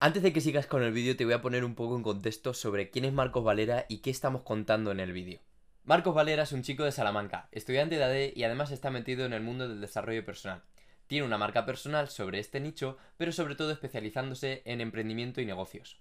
Antes 0.00 0.22
de 0.22 0.32
que 0.32 0.40
sigas 0.40 0.68
con 0.68 0.84
el 0.84 0.92
vídeo 0.92 1.16
te 1.16 1.24
voy 1.24 1.34
a 1.34 1.42
poner 1.42 1.64
un 1.64 1.74
poco 1.74 1.96
en 1.96 2.04
contexto 2.04 2.54
sobre 2.54 2.88
quién 2.88 3.04
es 3.04 3.12
Marcos 3.12 3.42
Valera 3.42 3.84
y 3.88 3.98
qué 3.98 4.10
estamos 4.10 4.42
contando 4.42 4.92
en 4.92 5.00
el 5.00 5.12
vídeo. 5.12 5.40
Marcos 5.82 6.14
Valera 6.14 6.44
es 6.44 6.52
un 6.52 6.62
chico 6.62 6.84
de 6.84 6.92
Salamanca, 6.92 7.48
estudiante 7.50 7.96
de 7.96 8.04
AD 8.04 8.36
y 8.36 8.44
además 8.44 8.70
está 8.70 8.92
metido 8.92 9.26
en 9.26 9.32
el 9.32 9.42
mundo 9.42 9.68
del 9.68 9.80
desarrollo 9.80 10.24
personal. 10.24 10.62
Tiene 11.08 11.26
una 11.26 11.36
marca 11.36 11.66
personal 11.66 12.08
sobre 12.10 12.38
este 12.38 12.60
nicho, 12.60 12.96
pero 13.16 13.32
sobre 13.32 13.56
todo 13.56 13.72
especializándose 13.72 14.62
en 14.66 14.80
emprendimiento 14.80 15.40
y 15.40 15.46
negocios. 15.46 15.98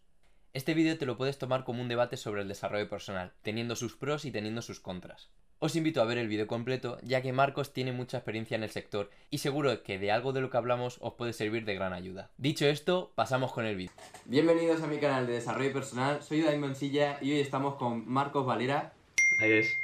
Este 0.53 0.73
vídeo 0.73 0.97
te 0.97 1.05
lo 1.05 1.17
puedes 1.17 1.37
tomar 1.37 1.63
como 1.63 1.81
un 1.81 1.87
debate 1.87 2.17
sobre 2.17 2.41
el 2.41 2.47
desarrollo 2.47 2.89
personal, 2.89 3.31
teniendo 3.43 3.75
sus 3.75 3.95
pros 3.95 4.25
y 4.25 4.31
teniendo 4.31 4.61
sus 4.61 4.79
contras. 4.79 5.29
Os 5.59 5.75
invito 5.75 6.01
a 6.01 6.05
ver 6.05 6.17
el 6.19 6.27
vídeo 6.27 6.45
completo, 6.47 6.99
ya 7.01 7.21
que 7.21 7.33
Marcos 7.33 7.73
tiene 7.73 7.91
mucha 7.91 8.17
experiencia 8.17 8.55
en 8.55 8.63
el 8.63 8.69
sector 8.69 9.09
y 9.31 9.39
seguro 9.39 9.81
que 9.83 9.97
de 9.99 10.11
algo 10.11 10.31
de 10.33 10.41
lo 10.41 10.49
que 10.49 10.57
hablamos 10.57 10.97
os 11.01 11.13
puede 11.15 11.33
servir 11.33 11.65
de 11.65 11.73
gran 11.75 11.93
ayuda. 11.93 12.29
Dicho 12.37 12.65
esto, 12.67 13.11
pasamos 13.15 13.51
con 13.53 13.65
el 13.65 13.75
vídeo. 13.75 13.91
Bienvenidos 14.25 14.81
a 14.83 14.87
mi 14.87 14.99
canal 14.99 15.25
de 15.27 15.33
desarrollo 15.33 15.73
personal, 15.73 16.21
soy 16.21 16.41
David 16.41 16.59
Moncilla 16.59 17.17
y 17.21 17.31
hoy 17.33 17.39
estamos 17.39 17.75
con 17.75 18.07
Marcos 18.07 18.45
Valera. 18.45 18.93
Ahí 19.41 19.51
es. 19.53 19.79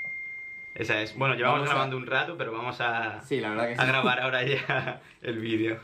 Esa 0.76 1.02
es. 1.02 1.16
Bueno, 1.18 1.36
llevamos 1.36 1.60
Vamos 1.60 1.70
a- 1.70 1.74
grabando 1.74 1.98
un 1.98 2.08
rato, 2.08 2.38
pero 2.38 2.52
vamos 2.52 2.80
a, 2.80 3.22
Sí, 3.24 3.40
la 3.40 3.50
verdad 3.50 3.68
que 3.68 3.74
a 3.74 3.82
sí. 3.82 3.88
grabar 3.88 4.20
ahora 4.22 4.44
ya 4.44 5.02
el 5.22 5.40
vídeo. 5.40 5.80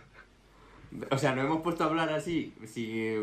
O 1.11 1.17
sea, 1.17 1.35
nos 1.35 1.45
hemos 1.45 1.61
puesto 1.61 1.83
a 1.83 1.87
hablar 1.87 2.09
así, 2.09 2.53
si 2.65 3.15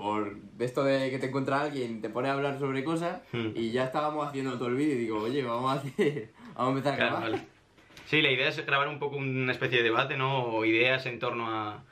por 0.00 0.36
esto 0.58 0.82
de 0.82 1.10
que 1.10 1.18
te 1.18 1.26
encuentra 1.26 1.60
alguien, 1.60 2.00
te 2.00 2.08
pone 2.08 2.28
a 2.28 2.32
hablar 2.32 2.58
sobre 2.58 2.82
cosas 2.82 3.20
Hmm. 3.32 3.48
y 3.54 3.70
ya 3.70 3.84
estábamos 3.84 4.26
haciendo 4.26 4.52
todo 4.58 4.68
el 4.68 4.76
vídeo 4.76 4.94
y 4.94 4.98
digo, 4.98 5.18
oye, 5.20 5.42
vamos 5.42 5.70
a 5.70 5.74
hacer, 5.74 6.30
vamos 6.54 6.66
a 6.66 6.68
empezar 6.78 6.92
a 6.94 6.96
Claro, 6.96 7.10
grabar. 7.16 7.30
vale. 7.32 7.46
Sí, 8.06 8.22
la 8.22 8.30
idea 8.30 8.48
es 8.48 8.64
grabar 8.66 8.88
un 8.88 8.98
poco 8.98 9.16
una 9.16 9.52
especie 9.52 9.78
de 9.78 9.84
debate, 9.84 10.16
¿no? 10.16 10.44
O 10.46 10.64
ideas 10.64 11.04
en 11.06 11.18
torno 11.18 11.48
a- 11.48 11.84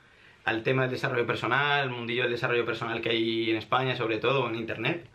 al 0.45 0.63
tema 0.63 0.81
del 0.83 0.91
desarrollo 0.91 1.25
personal, 1.27 1.83
el 1.85 1.91
mundillo 1.91 2.23
del 2.23 2.31
desarrollo 2.31 2.65
personal 2.65 2.99
que 3.01 3.09
hay 3.09 3.49
en 3.51 3.57
España, 3.57 3.95
sobre 3.95 4.17
todo 4.17 4.49
en 4.49 4.55
Internet. 4.55 5.05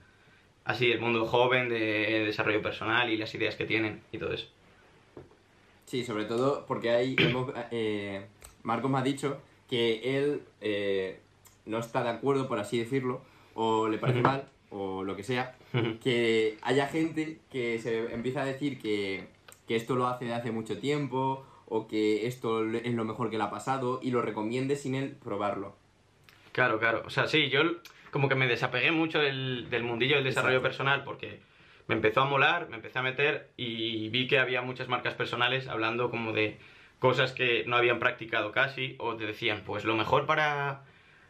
Así, 0.64 0.90
el 0.92 1.00
mundo 1.00 1.26
joven 1.26 1.68
de 1.68 2.22
desarrollo 2.24 2.62
personal 2.62 3.10
y 3.10 3.16
las 3.16 3.34
ideas 3.34 3.54
que 3.56 3.64
tienen 3.66 4.00
y 4.12 4.18
todo 4.18 4.32
eso. 4.32 4.46
Sí, 5.86 6.04
sobre 6.04 6.24
todo 6.24 6.64
porque 6.66 6.90
hay, 6.90 7.16
hemos, 7.18 7.52
eh, 7.70 8.26
Marcos 8.62 8.90
me 8.90 8.98
ha 8.98 9.02
dicho 9.02 9.40
que 9.68 10.16
él 10.16 10.42
eh, 10.60 11.20
no 11.66 11.78
está 11.78 12.02
de 12.02 12.10
acuerdo, 12.10 12.48
por 12.48 12.58
así 12.58 12.78
decirlo, 12.78 13.22
o 13.54 13.88
le 13.88 13.98
parece 13.98 14.20
mal, 14.20 14.48
o 14.70 15.04
lo 15.04 15.16
que 15.16 15.22
sea, 15.22 15.56
que 16.02 16.58
haya 16.62 16.86
gente 16.88 17.38
que 17.50 17.78
se 17.78 18.12
empieza 18.12 18.42
a 18.42 18.44
decir 18.44 18.80
que, 18.80 19.28
que 19.66 19.76
esto 19.76 19.96
lo 19.96 20.06
hace 20.06 20.26
de 20.26 20.34
hace 20.34 20.50
mucho 20.50 20.78
tiempo, 20.78 21.44
o 21.66 21.86
que 21.86 22.26
esto 22.26 22.68
es 22.68 22.94
lo 22.94 23.04
mejor 23.04 23.30
que 23.30 23.38
le 23.38 23.44
ha 23.44 23.50
pasado, 23.50 24.00
y 24.02 24.10
lo 24.10 24.22
recomiende 24.22 24.76
sin 24.76 24.94
él 24.94 25.16
probarlo. 25.22 25.76
Claro, 26.52 26.78
claro. 26.78 27.02
O 27.06 27.10
sea, 27.10 27.26
sí, 27.26 27.48
yo 27.48 27.62
como 28.10 28.28
que 28.28 28.36
me 28.36 28.46
desapegué 28.46 28.92
mucho 28.92 29.18
del, 29.18 29.68
del 29.70 29.82
mundillo 29.82 30.14
del 30.14 30.24
desarrollo 30.24 30.58
Exacto. 30.58 30.68
personal 30.68 31.04
porque 31.04 31.40
me 31.88 31.96
empezó 31.96 32.20
a 32.20 32.26
molar, 32.26 32.68
me 32.68 32.76
empecé 32.76 33.00
a 33.00 33.02
meter 33.02 33.50
y 33.56 34.08
vi 34.10 34.28
que 34.28 34.38
había 34.38 34.62
muchas 34.62 34.88
marcas 34.88 35.14
personales 35.14 35.66
hablando 35.66 36.10
como 36.10 36.32
de 36.32 36.58
cosas 37.00 37.32
que 37.32 37.64
no 37.66 37.76
habían 37.76 37.98
practicado 37.98 38.52
casi 38.52 38.94
o 38.98 39.16
te 39.16 39.26
decían, 39.26 39.62
pues 39.66 39.84
lo 39.84 39.96
mejor 39.96 40.26
para 40.26 40.84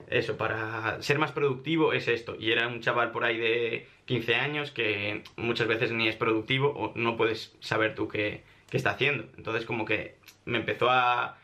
eso, 0.08 0.36
para 0.36 1.02
ser 1.02 1.18
más 1.18 1.32
productivo 1.32 1.92
es 1.92 2.08
esto. 2.08 2.36
Y 2.38 2.52
era 2.52 2.68
un 2.68 2.80
chaval 2.80 3.10
por 3.10 3.24
ahí 3.24 3.38
de 3.38 3.86
15 4.04 4.34
años 4.34 4.70
que 4.70 5.22
muchas 5.36 5.66
veces 5.66 5.92
ni 5.92 6.08
es 6.08 6.16
productivo 6.16 6.68
o 6.68 6.92
no 6.94 7.16
puedes 7.16 7.54
saber 7.60 7.94
tú 7.94 8.08
qué, 8.08 8.42
qué 8.70 8.76
está 8.76 8.90
haciendo. 8.90 9.24
Entonces 9.36 9.64
como 9.64 9.84
que 9.84 10.16
me 10.44 10.58
empezó 10.58 10.90
a... 10.90 11.38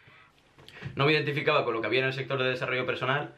No 0.94 1.06
me 1.06 1.12
identificaba 1.12 1.64
con 1.64 1.74
lo 1.74 1.80
que 1.80 1.86
había 1.86 2.00
en 2.00 2.06
el 2.06 2.12
sector 2.12 2.42
de 2.42 2.48
desarrollo 2.48 2.86
personal 2.86 3.34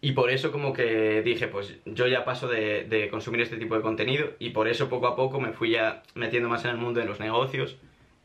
y 0.00 0.12
por 0.12 0.30
eso 0.30 0.50
como 0.50 0.72
que 0.72 1.20
dije, 1.22 1.48
pues 1.48 1.76
yo 1.84 2.06
ya 2.06 2.24
paso 2.24 2.48
de, 2.48 2.84
de 2.84 3.08
consumir 3.10 3.42
este 3.42 3.56
tipo 3.56 3.74
de 3.74 3.82
contenido 3.82 4.32
y 4.38 4.50
por 4.50 4.68
eso 4.68 4.88
poco 4.88 5.06
a 5.08 5.16
poco 5.16 5.40
me 5.40 5.52
fui 5.52 5.70
ya 5.70 6.02
metiendo 6.14 6.48
más 6.48 6.64
en 6.64 6.70
el 6.70 6.76
mundo 6.78 7.00
de 7.00 7.06
los 7.06 7.20
negocios 7.20 7.76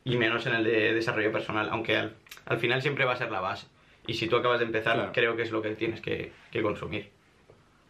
y 0.04 0.16
menos 0.18 0.46
en 0.46 0.54
el 0.54 0.64
de 0.64 0.94
desarrollo 0.94 1.32
personal, 1.32 1.68
aunque 1.72 1.98
al, 1.98 2.16
al 2.46 2.60
final 2.60 2.82
siempre 2.82 3.04
va 3.06 3.14
a 3.14 3.18
ser 3.18 3.32
la 3.32 3.42
base. 3.42 3.68
Y 4.08 4.14
si 4.14 4.28
tú 4.28 4.36
acabas 4.36 4.60
de 4.60 4.66
empezar, 4.66 4.96
Claro. 4.96 5.12
creo 5.14 5.36
que 5.36 5.44
es 5.44 5.52
lo 5.52 5.62
que 5.62 5.76
tienes 5.76 6.02
que, 6.02 6.32
que 6.52 6.62
consumir. 6.62 7.10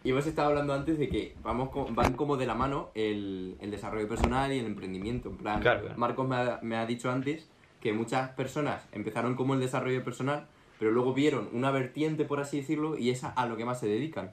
Y 0.04 0.12
hemos 0.12 0.28
estado 0.28 0.50
hablando 0.50 0.74
antes 0.74 1.00
de 1.00 1.10
que 1.10 1.36
vamos 1.44 1.70
co- 1.70 1.88
van 1.90 2.14
como 2.14 2.38
de 2.38 2.46
la 2.46 2.54
mano 2.54 2.92
el, 2.94 3.56
el 3.60 3.72
desarrollo 3.72 4.08
personal 4.08 4.52
y 4.54 4.60
el 4.60 4.66
emprendimiento. 4.66 5.30
En 5.30 5.38
plan, 5.38 5.62
Claro, 5.62 5.82
claro. 5.82 5.98
Marcos 5.98 6.28
me 6.28 6.36
ha, 6.36 6.60
me 6.62 6.78
ha 6.78 6.86
dicho 6.86 7.10
antes 7.12 7.50
que 7.82 7.92
muchas 7.92 8.30
personas 8.30 8.88
empezaron 8.92 9.36
como 9.36 9.56
el 9.56 9.60
desarrollo 9.60 10.04
personal, 10.04 10.48
pero 10.80 10.92
luego 10.92 11.14
vieron 11.14 11.50
una 11.54 11.72
vertiente, 11.72 12.26
por 12.26 12.40
así 12.40 12.58
decirlo, 12.58 12.98
y 12.98 13.10
es 13.10 13.24
a, 13.24 13.46
lo 13.48 13.58
que 13.58 13.66
más 13.66 13.80
se 13.80 13.88
dedican. 13.88 14.32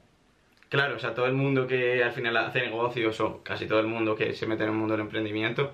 Claro, 0.68 0.96
o 0.96 0.98
sea, 0.98 1.14
todo 1.14 1.26
el 1.26 1.34
mundo 1.34 1.66
que 1.66 2.02
al 2.02 2.12
final 2.12 2.36
hace 2.36 2.60
negocios 2.60 3.20
o 3.20 3.42
casi 3.42 3.66
todo 3.66 3.80
el 3.80 3.86
mundo 3.86 4.14
que 4.14 4.34
se 4.34 4.46
mete 4.46 4.62
en 4.64 4.70
el 4.70 4.74
mundo 4.76 4.92
del 4.94 5.02
emprendimiento, 5.02 5.72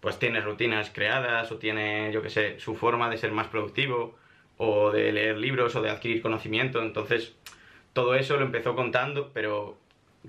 pues 0.00 0.18
tiene 0.18 0.40
rutinas 0.40 0.90
creadas 0.90 1.50
o 1.52 1.56
tiene, 1.58 2.10
yo 2.12 2.20
que 2.20 2.30
sé, 2.30 2.58
su 2.60 2.74
forma 2.74 3.08
de 3.10 3.16
ser 3.16 3.32
más 3.32 3.46
productivo 3.48 4.16
o 4.56 4.90
de 4.90 5.12
leer 5.12 5.36
libros 5.36 5.74
o 5.76 5.82
de 5.82 5.90
adquirir 5.90 6.22
conocimiento. 6.22 6.82
Entonces, 6.82 7.34
todo 7.92 8.14
eso 8.14 8.36
lo 8.36 8.44
empezó 8.44 8.74
contando, 8.74 9.30
pero 9.32 9.76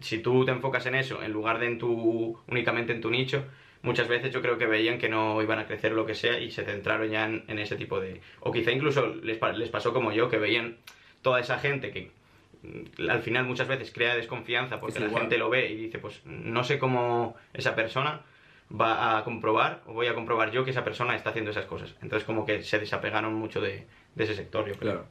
si 0.01 0.19
tú 0.19 0.45
te 0.45 0.51
enfocas 0.51 0.85
en 0.85 0.95
eso 0.95 1.23
en 1.23 1.31
lugar 1.31 1.59
de 1.59 1.67
en 1.67 1.77
tu, 1.77 2.37
únicamente 2.47 2.93
en 2.93 3.01
tu 3.01 3.09
nicho, 3.09 3.45
muchas 3.81 4.07
veces 4.07 4.33
yo 4.33 4.41
creo 4.41 4.57
que 4.57 4.65
veían 4.65 4.97
que 4.97 5.09
no 5.09 5.41
iban 5.41 5.59
a 5.59 5.65
crecer 5.65 5.91
lo 5.91 6.05
que 6.05 6.15
sea 6.15 6.39
y 6.39 6.51
se 6.51 6.65
centraron 6.65 7.09
ya 7.09 7.25
en, 7.25 7.43
en 7.47 7.59
ese 7.59 7.75
tipo 7.75 7.99
de... 7.99 8.21
O 8.41 8.51
quizá 8.51 8.71
incluso 8.71 9.07
les, 9.07 9.39
les 9.55 9.69
pasó 9.69 9.93
como 9.93 10.11
yo, 10.11 10.29
que 10.29 10.37
veían 10.37 10.77
toda 11.21 11.39
esa 11.39 11.59
gente 11.59 11.91
que 11.91 12.11
mm, 12.63 13.09
al 13.09 13.21
final 13.21 13.45
muchas 13.45 13.67
veces 13.67 13.91
crea 13.91 14.15
desconfianza 14.15 14.79
porque 14.79 14.99
la 14.99 15.09
gente 15.09 15.37
lo 15.37 15.49
ve 15.49 15.71
y 15.71 15.75
dice, 15.75 15.99
pues 15.99 16.21
no 16.25 16.63
sé 16.63 16.77
cómo 16.77 17.35
esa 17.53 17.75
persona 17.75 18.21
va 18.69 19.17
a 19.17 19.23
comprobar 19.23 19.81
o 19.85 19.93
voy 19.93 20.07
a 20.07 20.15
comprobar 20.15 20.51
yo 20.51 20.63
que 20.63 20.71
esa 20.71 20.83
persona 20.83 21.15
está 21.15 21.29
haciendo 21.29 21.51
esas 21.51 21.65
cosas. 21.65 21.95
Entonces 22.01 22.25
como 22.25 22.45
que 22.45 22.63
se 22.63 22.79
desapegaron 22.79 23.33
mucho 23.33 23.61
de, 23.61 23.85
de 24.15 24.23
ese 24.23 24.35
sector, 24.35 24.67
yo 24.67 24.75
creo. 24.75 25.05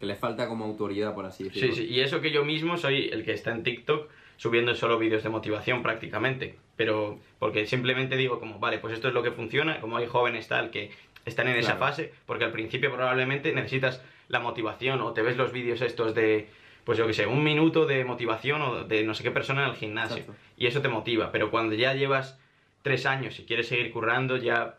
Que 0.00 0.06
les 0.06 0.18
falta 0.18 0.48
como 0.48 0.64
autoridad, 0.64 1.14
por 1.14 1.26
así 1.26 1.44
decirlo. 1.44 1.74
Sí, 1.74 1.86
sí, 1.86 1.92
y 1.92 2.00
eso 2.00 2.20
que 2.20 2.30
yo 2.32 2.44
mismo 2.44 2.76
soy 2.76 3.08
el 3.12 3.24
que 3.24 3.32
está 3.32 3.52
en 3.52 3.62
TikTok 3.62 4.08
subiendo 4.36 4.74
solo 4.74 4.98
vídeos 4.98 5.22
de 5.22 5.28
motivación 5.28 5.82
prácticamente, 5.82 6.56
pero 6.76 7.18
porque 7.38 7.66
simplemente 7.66 8.16
digo 8.16 8.40
como, 8.40 8.58
vale, 8.58 8.78
pues 8.78 8.94
esto 8.94 9.08
es 9.08 9.14
lo 9.14 9.22
que 9.22 9.30
funciona, 9.30 9.80
como 9.80 9.96
hay 9.98 10.06
jóvenes 10.06 10.48
tal 10.48 10.70
que 10.70 10.90
están 11.24 11.46
en 11.46 11.56
esa 11.56 11.76
Claro. 11.76 11.86
fase, 11.92 12.12
porque 12.26 12.44
al 12.44 12.50
principio 12.50 12.92
probablemente 12.92 13.52
necesitas 13.52 14.02
la 14.28 14.40
motivación 14.40 15.00
o 15.00 15.12
te 15.12 15.22
ves 15.22 15.36
los 15.36 15.52
vídeos 15.52 15.80
estos 15.82 16.14
de, 16.16 16.48
pues 16.84 16.98
yo 16.98 17.06
que 17.06 17.12
sé, 17.12 17.26
un 17.26 17.44
minuto 17.44 17.86
de 17.86 18.04
motivación 18.04 18.60
o 18.62 18.82
de 18.84 19.04
no 19.04 19.14
sé 19.14 19.22
qué 19.22 19.30
persona 19.30 19.64
en 19.64 19.70
el 19.70 19.76
gimnasio, 19.76 20.16
Exacto. 20.18 20.40
y 20.56 20.66
eso 20.66 20.80
te 20.82 20.88
motiva, 20.88 21.30
pero 21.30 21.50
cuando 21.52 21.74
ya 21.76 21.94
llevas 21.94 22.40
tres 22.82 23.06
años 23.06 23.38
y 23.38 23.44
quieres 23.44 23.68
seguir 23.68 23.92
currando, 23.92 24.36
ya 24.38 24.78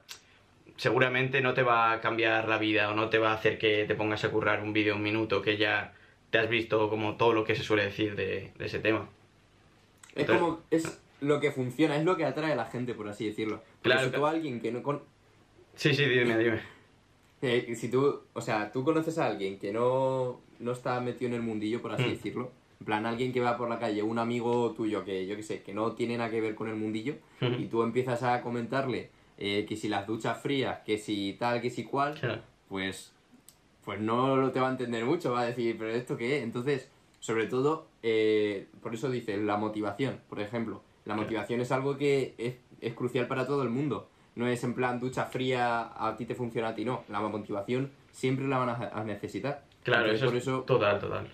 seguramente 0.77 1.41
no 1.41 1.53
te 1.53 1.63
va 1.63 1.91
a 1.91 2.01
cambiar 2.01 2.47
la 2.47 2.57
vida 2.57 2.89
o 2.89 2.95
no 2.95 3.09
te 3.09 3.17
va 3.19 3.31
a 3.31 3.35
hacer 3.35 3.57
que 3.57 3.85
te 3.85 3.95
pongas 3.95 4.23
a 4.23 4.31
currar 4.31 4.61
un 4.61 4.73
vídeo 4.73 4.95
un 4.95 5.03
minuto 5.03 5.41
que 5.41 5.57
ya 5.57 5.93
te 6.29 6.39
has 6.39 6.49
visto 6.49 6.89
como 6.89 7.15
todo 7.15 7.33
lo 7.33 7.43
que 7.43 7.55
se 7.55 7.63
suele 7.63 7.85
decir 7.85 8.15
de, 8.15 8.51
de 8.57 8.65
ese 8.65 8.79
tema. 8.79 9.07
Es 10.15 10.21
Entonces- 10.21 10.41
como, 10.41 10.59
es 10.71 11.01
lo 11.21 11.39
que 11.39 11.51
funciona, 11.51 11.95
es 11.95 12.03
lo 12.03 12.17
que 12.17 12.25
atrae 12.25 12.51
a 12.53 12.55
la 12.55 12.65
gente, 12.65 12.93
por 12.93 13.07
así 13.07 13.27
decirlo. 13.27 13.57
Porque 13.57 13.81
Claro, 13.81 14.05
si 14.05 14.11
tú 14.11 14.25
a 14.25 14.31
alguien 14.31 14.59
que 14.59 14.71
no 14.71 14.81
con... 14.83 15.01
Sí, 15.75 15.93
sí, 15.93 16.05
dime, 16.05 16.37
dime. 16.37 16.59
eh, 17.41 17.73
si 17.75 17.89
tú, 17.89 18.21
o 18.33 18.41
sea, 18.41 18.71
tú 18.71 18.83
conoces 18.83 19.17
a 19.19 19.27
alguien 19.27 19.57
que 19.59 19.71
no, 19.71 20.41
no 20.59 20.71
está 20.71 20.99
metido 21.01 21.29
en 21.29 21.35
el 21.35 21.41
mundillo, 21.41 21.81
por 21.81 21.91
así 21.93 22.03
Hmm. 22.03 22.09
decirlo. 22.09 22.51
En 22.79 22.85
plan, 22.87 23.05
alguien 23.05 23.31
que 23.31 23.39
va 23.39 23.55
por 23.57 23.69
la 23.69 23.79
calle, 23.79 24.03
un 24.03 24.19
amigo 24.19 24.73
tuyo 24.73 25.05
que, 25.05 25.25
yo 25.25 25.37
que 25.37 25.43
sé, 25.43 25.61
que 25.63 25.73
no 25.73 25.93
tiene 25.93 26.17
nada 26.17 26.29
que 26.29 26.41
ver 26.41 26.53
con 26.55 26.67
el 26.67 26.75
mundillo, 26.75 27.15
Ujú. 27.41 27.53
y 27.53 27.65
tú 27.67 27.81
empiezas 27.83 28.23
a 28.23 28.41
comentarle 28.41 29.09
eh, 29.37 29.65
que 29.67 29.75
si 29.75 29.87
las 29.89 30.05
duchas 30.07 30.41
frías, 30.41 30.79
que 30.85 30.97
si 30.97 31.35
tal, 31.39 31.61
que 31.61 31.69
si 31.69 31.83
cual, 31.83 32.15
Claro. 32.19 32.41
pues, 32.69 33.11
pues 33.85 33.99
no 33.99 34.35
lo 34.37 34.51
te 34.51 34.59
va 34.59 34.67
a 34.67 34.71
entender 34.71 35.03
mucho, 35.05 35.31
va 35.31 35.41
a 35.41 35.45
decir, 35.45 35.75
pero 35.77 35.91
¿esto 35.91 36.15
qué 36.17 36.37
es? 36.37 36.43
Entonces, 36.43 36.89
sobre 37.19 37.47
todo, 37.47 37.87
eh, 38.03 38.67
por 38.81 38.93
eso 38.93 39.09
dice 39.09 39.37
la 39.37 39.57
motivación, 39.57 40.19
por 40.29 40.39
ejemplo. 40.39 40.81
La 41.05 41.13
Claro. 41.15 41.21
motivación 41.23 41.59
es 41.61 41.71
algo 41.71 41.97
que 41.97 42.33
es, 42.37 42.55
es 42.81 42.93
crucial 42.93 43.27
para 43.27 43.45
todo 43.47 43.63
el 43.63 43.69
mundo. 43.69 44.09
No 44.35 44.47
es 44.47 44.63
en 44.63 44.73
plan 44.73 44.99
ducha 44.99 45.25
fría, 45.25 45.91
a 45.95 46.15
ti 46.17 46.25
te 46.25 46.33
funciona, 46.35 46.69
a 46.69 46.75
ti 46.75 46.85
no. 46.85 47.03
La 47.09 47.19
motivación 47.19 47.91
siempre 48.11 48.47
la 48.47 48.57
van 48.57 48.69
a, 48.69 48.89
a 48.93 49.03
necesitar. 49.03 49.63
Claro, 49.83 50.05
Entonces, 50.05 50.21
eso, 50.21 50.31
por 50.31 50.37
es 50.37 50.43
eso 50.43 50.61
total, 50.63 50.99
total. 50.99 51.27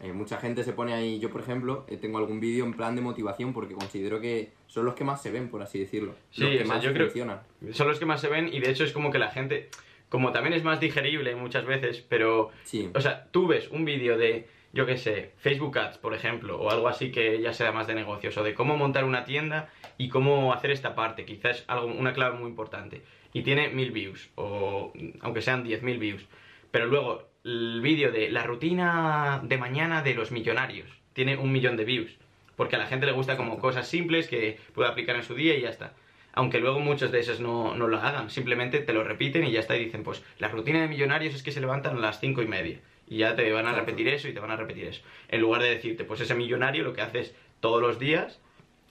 Eh, 0.00 0.12
mucha 0.12 0.38
gente 0.38 0.62
se 0.64 0.72
pone 0.72 0.92
ahí, 0.94 1.18
yo 1.18 1.30
por 1.30 1.40
ejemplo, 1.40 1.84
eh, 1.88 1.96
tengo 1.96 2.18
algún 2.18 2.40
vídeo 2.40 2.64
en 2.64 2.72
plan 2.74 2.94
de 2.94 3.02
motivación 3.02 3.52
porque 3.52 3.74
considero 3.74 4.20
que 4.20 4.52
son 4.66 4.84
los 4.84 4.94
que 4.94 5.04
más 5.04 5.22
se 5.22 5.30
ven, 5.30 5.48
por 5.48 5.62
así 5.62 5.78
decirlo. 5.78 6.14
Sí, 6.30 6.42
los 6.42 6.50
que 6.50 6.56
o 6.56 6.66
sea, 6.66 6.74
más 6.74 6.82
yo 6.84 6.92
creo- 6.92 7.06
funcionan. 7.06 7.40
Son 7.72 7.88
los 7.88 7.98
que 7.98 8.06
más 8.06 8.20
se 8.20 8.28
ven 8.28 8.48
y 8.52 8.60
de 8.60 8.70
hecho 8.70 8.84
es 8.84 8.92
como 8.92 9.10
que 9.10 9.18
la 9.18 9.30
gente, 9.30 9.68
como 10.08 10.32
también 10.32 10.54
es 10.54 10.62
más 10.64 10.80
digerible 10.80 11.34
muchas 11.34 11.64
veces, 11.66 12.04
pero, 12.08 12.50
Sí. 12.64 12.90
o 12.94 13.00
sea, 13.00 13.26
tú 13.30 13.46
ves 13.46 13.68
un 13.70 13.84
vídeo 13.84 14.16
de, 14.16 14.46
yo 14.72 14.86
qué 14.86 14.96
sé, 14.98 15.32
Facebook 15.38 15.76
Ads, 15.78 15.98
por 15.98 16.14
ejemplo, 16.14 16.60
o 16.60 16.70
algo 16.70 16.88
así 16.88 17.10
que 17.10 17.40
ya 17.40 17.52
sea 17.52 17.72
más 17.72 17.86
de 17.86 17.94
negocios, 17.94 18.36
o 18.38 18.44
de 18.44 18.54
cómo 18.54 18.76
montar 18.76 19.04
una 19.04 19.24
tienda 19.24 19.68
y 19.96 20.08
cómo 20.08 20.52
hacer 20.52 20.70
esta 20.70 20.94
parte, 20.94 21.24
quizás 21.24 21.64
algo, 21.66 21.86
una 21.86 22.12
clave 22.12 22.38
muy 22.38 22.48
importante, 22.48 23.02
y 23.32 23.42
tiene 23.42 23.68
mil 23.70 23.90
views, 23.90 24.30
o 24.36 24.92
aunque 25.20 25.42
sean 25.42 25.64
10.000 25.64 25.98
views, 25.98 26.26
pero 26.70 26.86
luego 26.86 27.27
el 27.48 27.80
vídeo 27.80 28.12
de 28.12 28.30
la 28.30 28.42
rutina 28.42 29.40
de 29.42 29.56
mañana 29.56 30.02
de 30.02 30.14
los 30.14 30.30
millonarios. 30.30 30.86
Tiene 31.14 31.36
un 31.38 31.50
millón 31.50 31.78
de 31.78 31.84
views. 31.84 32.14
Porque 32.56 32.76
a 32.76 32.78
la 32.78 32.86
gente 32.86 33.06
le 33.06 33.12
gusta 33.12 33.38
como 33.38 33.58
cosas 33.58 33.88
simples 33.88 34.28
que 34.28 34.58
puede 34.74 34.90
aplicar 34.90 35.16
en 35.16 35.22
su 35.22 35.34
día 35.34 35.56
y 35.56 35.62
ya 35.62 35.70
está. 35.70 35.94
Aunque 36.34 36.60
luego 36.60 36.80
muchos 36.80 37.10
de 37.10 37.20
esos 37.20 37.40
no, 37.40 37.74
no 37.74 37.88
lo 37.88 37.98
hagan, 37.98 38.28
simplemente 38.28 38.80
te 38.80 38.92
lo 38.92 39.02
repiten 39.02 39.44
y 39.44 39.52
ya 39.52 39.60
está. 39.60 39.76
Y 39.76 39.84
dicen, 39.86 40.02
pues 40.02 40.22
la 40.38 40.48
rutina 40.48 40.82
de 40.82 40.88
millonarios 40.88 41.34
es 41.34 41.42
que 41.42 41.52
se 41.52 41.60
levantan 41.60 41.96
a 41.96 42.00
las 42.00 42.20
cinco 42.20 42.42
y 42.42 42.46
media. 42.46 42.80
Y 43.06 43.18
ya 43.18 43.34
te 43.34 43.50
van 43.50 43.66
a 43.66 43.74
repetir 43.74 44.08
eso 44.08 44.28
y 44.28 44.34
te 44.34 44.40
van 44.40 44.50
a 44.50 44.56
repetir 44.56 44.84
eso. 44.84 45.02
En 45.28 45.40
lugar 45.40 45.62
de 45.62 45.70
decirte, 45.70 46.04
pues 46.04 46.20
ese 46.20 46.34
millonario 46.34 46.84
lo 46.84 46.92
que 46.92 47.00
hace 47.00 47.20
es 47.20 47.34
todos 47.60 47.80
los 47.80 47.98
días 47.98 48.40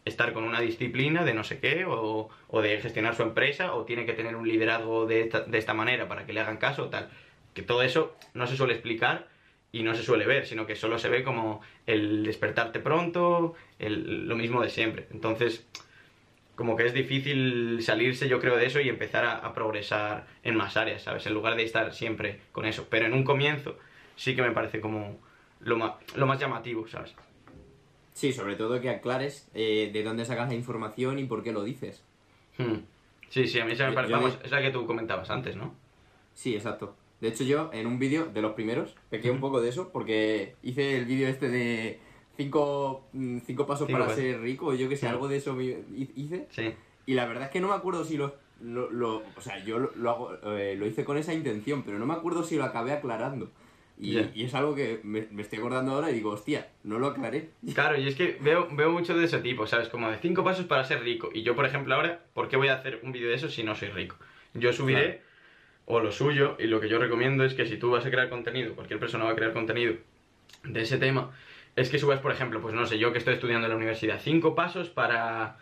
estar 0.06 0.34
con 0.34 0.46
una 0.46 0.62
disciplina 0.62 1.24
de 1.24 1.34
no 1.34 1.44
sé 1.44 1.60
qué, 1.60 1.86
o, 1.86 2.30
o 2.48 2.62
de 2.62 2.80
gestionar 2.80 3.14
su 3.16 3.24
empresa, 3.24 3.74
o 3.76 3.84
tiene 3.84 4.06
que 4.06 4.14
tener 4.14 4.36
un 4.36 4.48
liderazgo 4.48 5.06
de 5.06 5.22
esta, 5.22 5.42
de 5.42 5.58
esta 5.58 5.74
manera 5.74 6.08
para 6.08 6.26
que 6.26 6.34
le 6.34 6.40
hagan 6.40 6.58
caso, 6.58 6.86
o 6.86 6.90
tal. 6.90 7.10
Que 7.58 7.64
todo 7.64 7.82
eso 7.82 8.16
no 8.36 8.46
se 8.46 8.56
suele 8.56 8.74
explicar 8.74 9.28
y 9.72 9.82
no 9.82 9.96
se 9.96 10.04
suele 10.04 10.28
ver, 10.28 10.46
sino 10.46 10.68
que 10.68 10.76
solo 10.76 11.00
se 11.00 11.10
ve 11.10 11.24
como 11.24 11.62
el 11.88 12.24
despertarte 12.24 12.80
pronto, 12.80 13.56
el- 13.80 14.28
lo 14.28 14.36
mismo 14.36 14.62
de 14.62 14.70
siempre. 14.70 15.08
Entonces, 15.10 15.66
como 16.54 16.76
que 16.76 16.86
es 16.86 16.94
difícil 16.94 17.80
salirse, 17.82 18.30
yo 18.30 18.40
creo, 18.40 18.58
de 18.58 18.68
eso 18.68 18.80
y 18.80 18.90
empezar 18.90 19.26
a, 19.26 19.38
a 19.40 19.56
progresar 19.56 20.28
en 20.44 20.56
más 20.56 20.78
áreas, 20.78 21.02
¿sabes? 21.02 21.26
En 21.26 21.34
lugar 21.34 21.56
de 21.56 21.64
estar 21.64 21.92
siempre 21.96 22.42
con 22.52 22.68
eso. 22.68 22.86
Pero 22.92 23.08
en 23.08 23.14
un 23.14 23.24
comienzo 23.24 23.76
sí 24.16 24.36
que 24.36 24.44
me 24.44 24.52
parece 24.52 24.80
como 24.80 25.18
lo 25.62 25.78
más, 25.78 25.94
lo 26.16 26.28
más 26.28 26.40
llamativo, 26.40 26.88
¿sabes? 26.88 27.16
Sí, 28.14 28.34
sobre 28.34 28.56
todo 28.56 28.80
que 28.82 28.92
aclares 28.92 29.50
eh, 29.56 29.90
de 29.92 30.04
dónde 30.04 30.26
sacas 30.26 30.48
la 30.50 30.54
información 30.56 31.18
y 31.18 31.24
por 31.24 31.42
qué 31.44 31.52
lo 31.52 31.64
dices. 31.64 32.04
Hmm. 32.60 32.82
Sí, 33.30 33.48
sí, 33.48 33.60
a 33.60 33.66
mí 33.66 33.76
se 33.76 33.84
me 33.88 33.94
parece. 33.94 34.14
Vamos, 34.14 34.38
es 34.44 34.52
la 34.52 34.62
que 34.62 34.70
tú 34.70 34.86
comentabas 34.86 35.32
antes, 35.32 35.56
¿no? 35.56 35.74
Sí, 36.36 36.54
exacto. 36.56 36.96
De 37.22 37.30
hecho, 37.30 37.44
yo 37.44 37.70
en 37.74 37.88
un 37.88 37.98
vídeo 38.00 38.26
de 38.28 38.42
los 38.42 38.54
primeros 38.54 38.96
pequé 39.10 39.32
un 39.32 39.40
poco 39.40 39.60
de 39.62 39.70
eso 39.70 39.90
porque 39.92 40.56
hice 40.64 40.98
el 40.98 41.06
vídeo 41.06 41.28
este 41.28 41.50
de 41.50 42.00
cinco, 42.38 43.08
mm, 43.14 43.40
cinco 43.46 43.66
pasos 43.66 43.88
Cinco 43.88 43.98
para 44.00 44.10
pasos. 44.12 44.22
ser 44.24 44.40
rico, 44.42 44.74
yo 44.74 44.88
que 44.90 44.96
sé, 44.98 45.08
algo 45.08 45.28
de 45.28 45.38
eso 45.38 45.60
hice. 45.60 46.48
Sí. 46.52 46.74
Y 47.06 47.14
la 47.14 47.26
verdad 47.26 47.46
es 47.46 47.50
que 47.50 47.60
no 47.60 47.70
me 47.70 47.74
acuerdo 47.76 48.04
si 48.04 48.18
lo. 48.18 48.36
lo, 48.62 48.90
lo- 48.92 49.24
o 49.36 49.42
sea, 49.42 49.64
yo 49.64 49.80
lo, 49.80 49.92
lo 49.96 50.10
hago, 50.12 50.34
eh, 50.58 50.76
lo 50.78 50.86
hice 50.86 51.04
con 51.06 51.18
esa 51.18 51.34
intención, 51.34 51.84
pero 51.84 51.98
no 52.00 52.06
me 52.06 52.14
acuerdo 52.14 52.44
si 52.44 52.56
lo 52.56 52.64
acabé 52.66 52.92
aclarando. 52.92 53.50
Y, 54.00 54.20
y 54.36 54.44
es 54.44 54.54
algo 54.54 54.76
que 54.76 55.00
me, 55.04 55.28
me 55.32 55.42
estoy 55.42 55.58
acordando 55.58 55.94
ahora 55.94 56.12
y 56.12 56.14
digo, 56.14 56.30
hostia, 56.30 56.70
no 56.84 57.00
lo 57.00 57.08
aclaré. 57.08 57.50
Claro, 57.74 57.98
y 57.98 58.08
es 58.08 58.14
que 58.16 58.38
veo, 58.42 58.68
veo 58.72 58.92
mucho 58.92 59.18
de 59.18 59.26
ese 59.26 59.40
tipo, 59.40 59.66
¿sabes? 59.66 59.90
Como 59.90 60.08
de 60.12 60.18
cinco 60.20 60.44
pasos 60.44 60.66
para 60.68 60.84
ser 60.84 61.02
rico. 61.02 61.32
Y 61.34 61.42
yo, 61.42 61.56
por 61.56 61.66
ejemplo, 61.66 61.96
ahora, 61.96 62.24
¿por 62.36 62.48
qué 62.48 62.58
voy 62.58 62.68
a 62.68 62.76
hacer 62.76 63.00
un 63.04 63.12
vídeo 63.12 63.30
de 63.30 63.36
eso 63.36 63.50
si 63.50 63.64
no 63.64 63.74
soy 63.74 63.88
rico? 63.90 64.16
Yo 64.54 64.72
subiré, 64.72 65.22
o 65.90 66.00
lo 66.02 66.12
suyo, 66.12 66.58
y 66.60 66.68
lo 66.68 66.80
que 66.82 66.90
yo 66.90 67.00
recomiendo 67.00 67.44
es 67.46 67.54
que 67.54 67.66
si 67.66 67.78
tú 67.78 67.90
vas 67.92 68.06
a 68.06 68.12
crear 68.12 68.30
contenido, 68.30 68.76
cualquier 68.76 69.00
persona 69.00 69.24
va 69.24 69.32
a 69.32 69.36
crear 69.36 69.54
contenido 69.54 69.96
de 70.66 70.82
ese 70.82 70.98
tema, 70.98 71.32
es 71.78 71.90
que 71.90 71.98
subas, 71.98 72.20
por 72.20 72.32
ejemplo, 72.34 72.62
pues 72.62 72.74
no 72.76 72.86
sé, 72.86 73.00
yo 73.00 73.12
que 73.14 73.20
estoy 73.20 73.36
estudiando 73.36 73.66
en 73.68 73.72
la 73.72 73.78
universidad, 73.78 74.20
cinco 74.22 74.54
pasos 74.54 74.90
para, 74.90 75.58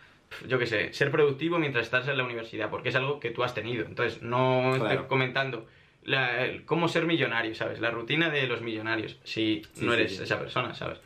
yo 0.48 0.58
qué 0.58 0.66
sé, 0.66 0.92
ser 0.92 1.12
productivo 1.12 1.58
mientras 1.60 1.84
estás 1.86 2.08
en 2.08 2.16
la 2.18 2.24
universidad, 2.24 2.70
porque 2.70 2.88
es 2.88 2.96
algo 2.96 3.20
que 3.20 3.30
tú 3.30 3.44
has 3.44 3.54
tenido. 3.54 3.86
Entonces, 3.86 4.20
no 4.20 4.72
estoy 4.74 4.88
Claro. 4.90 5.08
comentando 5.08 5.66
la- 6.02 6.44
el- 6.44 6.64
cómo 6.64 6.88
ser 6.88 7.06
millonario, 7.06 7.54
¿sabes? 7.54 7.80
La 7.80 7.90
rutina 7.92 8.28
de 8.28 8.46
los 8.48 8.62
millonarios, 8.62 9.18
si 9.22 9.62
Sí, 9.74 9.84
no 9.86 9.92
sí, 9.92 9.98
eres 10.00 10.16
sí. 10.16 10.22
esa 10.24 10.38
persona, 10.40 10.74
¿sabes? 10.74 10.98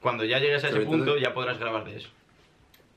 Cuando 0.00 0.24
ya 0.24 0.38
llegues 0.38 0.62
a 0.62 0.68
ese 0.68 0.74
Sobre 0.76 0.84
todo- 0.84 0.96
punto, 0.96 1.16
ya 1.18 1.34
podrás 1.34 1.58
grabar 1.58 1.84
de 1.84 1.96
eso. 1.96 2.10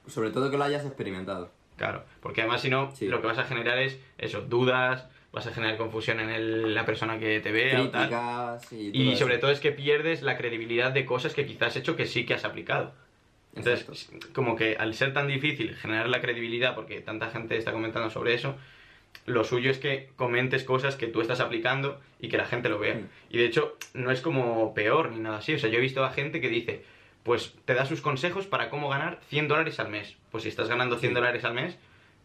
Sobre 0.07 0.29
todo 0.29 0.51
que 0.51 0.57
lo 0.57 0.63
hayas 0.63 0.85
experimentado. 0.85 1.51
Claro, 1.77 2.03
porque 2.21 2.41
además 2.41 2.61
si 2.61 2.69
no, 2.69 2.91
Sí. 2.95 3.07
lo 3.07 3.21
que 3.21 3.27
vas 3.27 3.39
a 3.39 3.45
generar 3.45 3.79
es 3.79 3.99
eso, 4.19 4.41
dudas, 4.41 5.07
vas 5.31 5.47
a 5.47 5.51
generar 5.51 5.77
confusión 5.77 6.19
en 6.19 6.29
el- 6.29 6.73
la 6.73 6.85
persona 6.85 7.17
que 7.19 7.39
te 7.39 7.51
vea 7.51 7.81
o 7.83 7.89
tal. 7.89 8.07
Críticas 8.09 8.73
y 8.73 8.91
todo 8.91 9.01
Y 9.03 9.09
eso. 9.09 9.19
sobre 9.19 9.37
todo 9.37 9.51
es 9.51 9.59
que 9.59 9.71
pierdes 9.71 10.21
la 10.23 10.37
credibilidad 10.37 10.91
de 10.91 11.05
cosas 11.05 11.33
que 11.33 11.45
quizás 11.45 11.69
has 11.69 11.77
hecho 11.77 11.95
que 11.95 12.05
sí 12.05 12.25
que 12.25 12.33
has 12.33 12.43
aplicado. 12.45 12.93
Entonces, 13.55 14.09
como 14.33 14.55
que 14.55 14.75
al 14.77 14.93
ser 14.93 15.13
tan 15.13 15.27
difícil 15.27 15.75
generar 15.75 16.07
la 16.09 16.21
credibilidad, 16.21 16.73
porque 16.75 17.01
tanta 17.01 17.29
gente 17.29 17.57
está 17.57 17.71
comentando 17.73 18.09
sobre 18.09 18.33
eso, 18.33 18.55
lo 19.25 19.43
suyo 19.43 19.69
es 19.71 19.77
que 19.77 20.09
comentes 20.15 20.63
cosas 20.63 20.95
que 20.95 21.07
tú 21.07 21.19
estás 21.21 21.41
aplicando 21.41 21.99
y 22.19 22.29
que 22.29 22.37
la 22.37 22.45
gente 22.45 22.69
lo 22.69 22.79
vea. 22.79 23.01
Y 23.29 23.37
de 23.37 23.45
hecho, 23.45 23.77
no 23.93 24.09
es 24.11 24.21
como 24.21 24.73
peor 24.73 25.11
ni 25.11 25.19
nada 25.19 25.37
así. 25.39 25.53
O 25.53 25.59
sea, 25.59 25.69
yo 25.69 25.77
he 25.79 25.81
visto 25.81 26.03
a 26.03 26.11
gente 26.11 26.39
que 26.39 26.47
dice, 26.49 26.83
pues 27.23 27.53
te 27.65 27.73
da 27.73 27.85
sus 27.85 27.99
consejos 28.01 28.47
para 28.47 28.69
cómo 28.69 28.87
ganar 28.89 29.19
100 29.29 29.47
dólares 29.49 29.79
al 29.79 29.89
mes. 29.89 30.15
Pues 30.31 30.43
si 30.43 30.49
estás 30.49 30.69
ganando 30.69 30.97
100 30.97 31.11
Sí. 31.11 31.15
dólares 31.15 31.43
al 31.43 31.53
mes, 31.53 31.77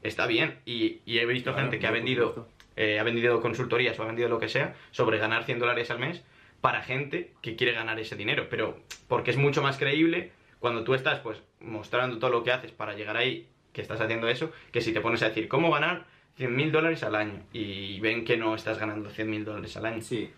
está 0.02 0.26
bien. 0.26 0.58
Y, 0.64 1.00
y 1.06 1.18
he 1.18 1.26
visto 1.26 1.52
Claro, 1.52 1.64
gente 1.66 1.80
que 1.80 1.86
ha 1.88 1.90
vendido. 1.90 2.48
Eh, 2.76 2.98
ha 2.98 3.02
vendido 3.02 3.40
consultorías 3.40 3.98
o 3.98 4.02
ha 4.02 4.06
vendido 4.06 4.28
lo 4.28 4.38
que 4.38 4.48
sea 4.48 4.74
sobre 4.90 5.18
ganar 5.18 5.44
100 5.44 5.58
dólares 5.58 5.90
al 5.90 5.98
mes 5.98 6.22
para 6.60 6.82
gente 6.82 7.32
que 7.42 7.56
quiere 7.56 7.72
ganar 7.72 7.98
ese 7.98 8.16
dinero. 8.16 8.48
Pero 8.50 8.78
porque 9.08 9.30
es 9.30 9.36
mucho 9.36 9.62
más 9.62 9.78
creíble 9.78 10.32
cuando 10.58 10.84
tú 10.84 10.94
estás 10.94 11.20
pues 11.20 11.42
mostrando 11.60 12.18
todo 12.18 12.30
lo 12.30 12.42
que 12.42 12.52
haces 12.52 12.72
para 12.72 12.94
llegar 12.94 13.16
ahí, 13.16 13.48
que 13.72 13.82
estás 13.82 14.00
haciendo 14.00 14.28
eso, 14.28 14.50
que 14.72 14.80
si 14.80 14.92
te 14.92 15.00
pones 15.00 15.22
a 15.22 15.28
decir 15.28 15.48
cómo 15.48 15.70
ganar 15.70 16.06
100 16.36 16.54
mil 16.54 16.72
dólares 16.72 17.02
al 17.02 17.14
año 17.14 17.42
y 17.52 17.98
ven 18.00 18.24
que 18.24 18.36
no 18.36 18.54
estás 18.54 18.78
ganando 18.78 19.10
100 19.10 19.30
mil 19.30 19.44
dólares 19.44 19.76
al 19.76 19.86
año. 19.86 20.02
Sí, 20.02 20.30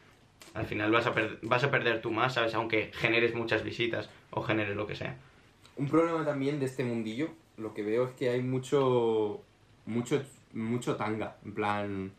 Al 0.55 0.67
final 0.67 0.91
vas 0.91 1.07
a, 1.07 1.15
vas 1.43 1.65
a 1.65 1.71
perder 1.71 2.01
tú 2.01 2.11
más, 2.11 2.35
¿sabes? 2.35 2.55
Aunque 2.55 2.91
generes 2.95 3.35
muchas 3.35 3.65
visitas 3.65 4.09
o 4.31 4.43
generes 4.43 4.77
lo 4.77 4.87
que 4.87 4.95
sea. 4.95 5.17
Un 5.77 5.89
problema 5.89 6.25
también 6.25 6.59
de 6.59 6.67
este 6.67 6.85
mundillo, 6.85 7.31
lo 7.57 7.75
que 7.75 7.83
veo 7.83 8.07
es 8.07 8.11
que 8.13 8.31
hay 8.31 8.43
mucho, 8.43 9.43
mucho, 9.87 10.23
mucho 10.53 10.97
tanga, 10.97 11.37
en 11.45 11.55
plan, 11.55 12.13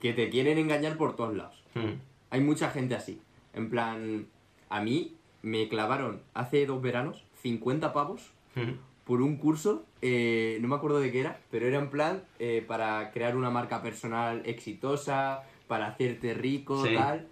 que 0.00 0.12
te 0.12 0.30
quieren 0.30 0.58
engañar 0.58 0.96
por 0.96 1.16
todos 1.16 1.36
lados. 1.36 1.62
Hmm. 1.74 1.94
Hay 2.30 2.40
mucha 2.40 2.70
gente 2.70 2.94
así, 2.94 3.20
en 3.54 3.70
plan, 3.70 4.26
a 4.68 4.80
mí 4.82 5.14
me 5.42 5.68
clavaron 5.68 6.20
hace 6.34 6.66
dos 6.66 6.80
veranos 6.82 7.24
50 7.42 7.92
pavos 7.92 8.30
Hmm. 8.54 8.72
por 9.04 9.22
un 9.22 9.36
curso, 9.36 9.84
eh, 10.02 10.58
no 10.60 10.68
me 10.68 10.74
acuerdo 10.76 11.00
de 11.00 11.12
qué 11.12 11.20
era, 11.20 11.38
pero 11.50 11.66
era 11.66 11.78
en 11.78 11.90
plan 11.90 12.22
eh, 12.38 12.64
para 12.66 13.10
crear 13.12 13.36
una 13.36 13.50
marca 13.50 13.82
personal 13.82 14.42
exitosa, 14.44 15.42
para 15.68 15.86
hacerte 15.88 16.34
rico, 16.34 16.84
Sí. 16.84 16.94
tal. 16.94 17.26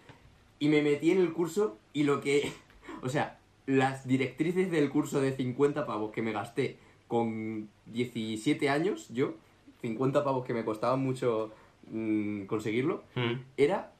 Y 0.58 0.68
me 0.68 0.82
metí 0.82 1.10
en 1.10 1.18
el 1.18 1.32
curso 1.32 1.78
y 1.92 2.04
lo 2.04 2.20
que... 2.20 2.50
O 3.02 3.08
sea, 3.10 3.38
las 3.66 4.06
directrices 4.06 4.70
del 4.70 4.88
curso 4.88 5.20
de 5.20 5.32
50 5.36 5.86
pavos 5.86 6.12
que 6.12 6.22
me 6.22 6.32
gasté 6.32 6.78
con 7.08 7.68
17 7.86 8.70
años, 8.70 9.08
yo, 9.12 9.34
50 9.82 10.24
pavos 10.24 10.46
que 10.46 10.54
me 10.54 10.64
costaban 10.64 11.00
mucho 11.00 11.52
mm, 11.90 12.44
conseguirlo, 12.46 13.04
Hmm. 13.14 13.34
era 13.56 13.92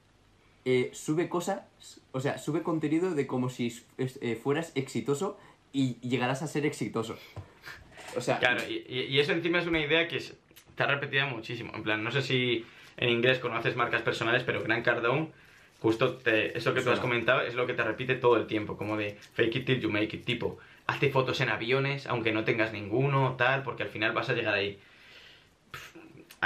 eh, 0.69 0.91
sube 0.93 1.29
cosas, 1.29 1.61
o 2.11 2.19
sea, 2.21 2.39
sube 2.39 2.63
contenido 2.65 3.15
de 3.15 3.27
como 3.29 3.49
si 3.51 3.73
eh, 3.99 4.35
fueras 4.43 4.73
exitoso 4.75 5.39
y 5.73 5.95
llegarás 6.01 6.43
a 6.43 6.49
ser 6.49 6.67
exitoso. 6.67 7.17
O 8.17 8.21
sea, 8.21 8.39
Claro, 8.41 8.63
y, 8.69 9.19
eso 9.21 9.33
encima 9.33 9.61
es 9.61 9.67
una 9.69 9.79
idea 9.81 10.09
que 10.09 10.17
es- 10.17 10.37
está 10.71 10.87
repetida 10.87 11.27
muchísimo. 11.27 11.73
En 11.75 11.83
plan, 11.85 12.03
no 12.03 12.11
sé 12.11 12.23
si 12.23 12.65
en 12.97 13.11
inglés 13.11 13.39
conoces 13.39 13.77
marcas 13.77 14.03
personales, 14.03 14.43
pero 14.43 14.61
Grant 14.63 14.85
Cardone, 14.85 15.29
justo 15.81 16.15
te- 16.17 16.57
eso 16.59 16.75
que 16.75 16.81
tú 16.83 16.91
has 16.91 16.99
comentado 17.01 17.43
es 17.43 17.55
lo 17.55 17.67
que 17.67 17.75
te 17.75 17.85
repite 17.85 18.17
todo 18.17 18.37
el 18.37 18.47
tiempo, 18.49 18.77
como 18.77 18.97
de 18.97 19.17
fake 19.35 19.57
it 19.57 19.67
till 19.67 19.81
you 19.81 19.89
make 19.91 20.17
it, 20.17 20.25
tipo, 20.25 20.59
hazte 20.89 21.11
fotos 21.11 21.41
en 21.43 21.49
aviones, 21.51 22.07
aunque 22.09 22.33
no 22.33 22.43
tengas 22.43 22.73
ninguno, 22.73 23.37
tal, 23.37 23.63
porque 23.63 23.85
al 23.85 23.89
final 23.91 24.13
vas 24.13 24.31
a 24.31 24.33
llegar 24.35 24.55
ahí. 24.55 24.81
Pff, 25.71 25.97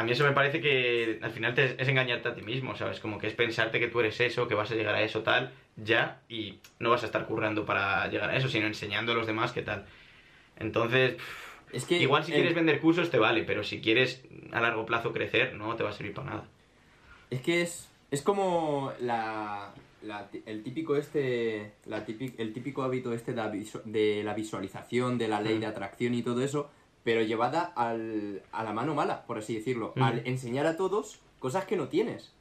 A 0.00 0.02
mí 0.02 0.12
eso 0.12 0.24
me 0.24 0.32
parece 0.32 0.62
que 0.62 1.18
al 1.20 1.30
final 1.30 1.54
te- 1.54 1.80
es 1.80 1.86
engañarte 1.86 2.26
a 2.30 2.34
ti 2.34 2.40
mismo, 2.40 2.74
¿sabes? 2.74 3.00
Como 3.00 3.18
que 3.18 3.26
es 3.26 3.34
pensarte 3.34 3.78
que 3.78 3.88
tú 3.88 4.00
eres 4.00 4.18
eso, 4.20 4.48
que 4.48 4.54
vas 4.54 4.70
a 4.70 4.74
llegar 4.74 4.94
a 4.94 5.02
eso, 5.02 5.22
tal, 5.22 5.52
ya, 5.76 6.22
y 6.26 6.58
no 6.78 6.88
vas 6.88 7.02
a 7.02 7.06
estar 7.06 7.26
currando 7.26 7.66
para 7.66 8.08
llegar 8.08 8.30
a 8.30 8.36
eso, 8.36 8.48
sino 8.48 8.66
enseñando 8.66 9.12
a 9.12 9.14
los 9.14 9.26
demás 9.26 9.52
qué 9.52 9.60
tal. 9.60 9.84
Entonces, 10.58 11.16
pff, 11.16 11.74
es 11.74 11.84
que 11.84 11.98
Igual 11.98 12.24
si 12.24 12.32
el- 12.32 12.36
quieres 12.38 12.54
vender 12.54 12.80
cursos 12.80 13.10
te 13.10 13.18
vale, 13.18 13.42
pero 13.42 13.62
si 13.62 13.82
quieres 13.82 14.24
a 14.52 14.62
largo 14.62 14.86
plazo 14.86 15.12
crecer, 15.12 15.52
no 15.54 15.76
te 15.76 15.82
va 15.82 15.90
a 15.90 15.92
servir 15.92 16.14
para 16.14 16.30
nada. 16.30 16.44
Es 17.30 17.42
que 17.42 17.60
es, 17.60 17.86
es 18.10 18.22
como 18.22 18.92
la, 19.00 19.74
la- 20.02 20.30
el 20.46 20.62
típico 20.62 20.96
este, 20.96 21.72
la 21.84 22.06
típic- 22.06 22.36
el 22.38 22.54
típico 22.54 22.82
hábito 22.84 23.12
este 23.12 23.32
de 23.32 24.22
la, 24.24 24.32
visualización, 24.32 25.18
de 25.18 25.28
la 25.28 25.42
ley 25.42 25.58
de 25.58 25.66
atracción 25.66 26.14
y 26.14 26.22
todo 26.22 26.42
eso, 26.42 26.70
pero 27.04 27.22
llevada 27.22 27.72
al, 27.76 28.42
a 28.52 28.62
la 28.64 28.72
mano 28.72 28.94
mala, 28.94 29.26
por 29.26 29.38
así 29.38 29.54
decirlo, 29.54 29.92
Mm. 29.96 30.02
al 30.02 30.22
enseñar 30.26 30.66
a 30.66 30.76
todos 30.76 31.20
cosas 31.38 31.64
que 31.64 31.76
no 31.76 31.88
tienes. 31.88 32.32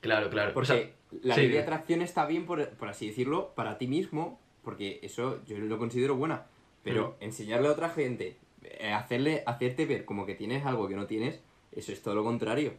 Claro, 0.00 0.30
claro. 0.30 0.52
Porque 0.54 0.72
O 0.72 0.74
sea, 0.76 0.90
la 1.22 1.34
sí, 1.36 1.42
ley 1.42 1.50
de 1.50 1.60
atracción 1.60 2.02
está 2.02 2.26
bien, 2.26 2.44
por, 2.46 2.68
por 2.70 2.88
así 2.88 3.06
decirlo, 3.08 3.52
para 3.54 3.78
ti 3.78 3.86
mismo, 3.86 4.40
porque 4.64 4.98
eso 5.02 5.40
yo 5.46 5.58
lo 5.58 5.78
considero 5.78 6.16
buena. 6.16 6.46
Pero 6.82 7.16
Mm. 7.20 7.24
enseñarle 7.24 7.68
a 7.68 7.72
otra 7.72 7.88
gente, 7.90 8.36
eh, 8.64 8.92
hacerle, 8.92 9.42
hacerte 9.46 9.86
ver 9.86 10.04
como 10.04 10.26
que 10.26 10.34
tienes 10.34 10.66
algo 10.66 10.88
que 10.88 10.96
no 10.96 11.06
tienes, 11.06 11.40
eso 11.70 11.92
es 11.92 12.02
todo 12.02 12.14
lo 12.16 12.24
contrario. 12.24 12.72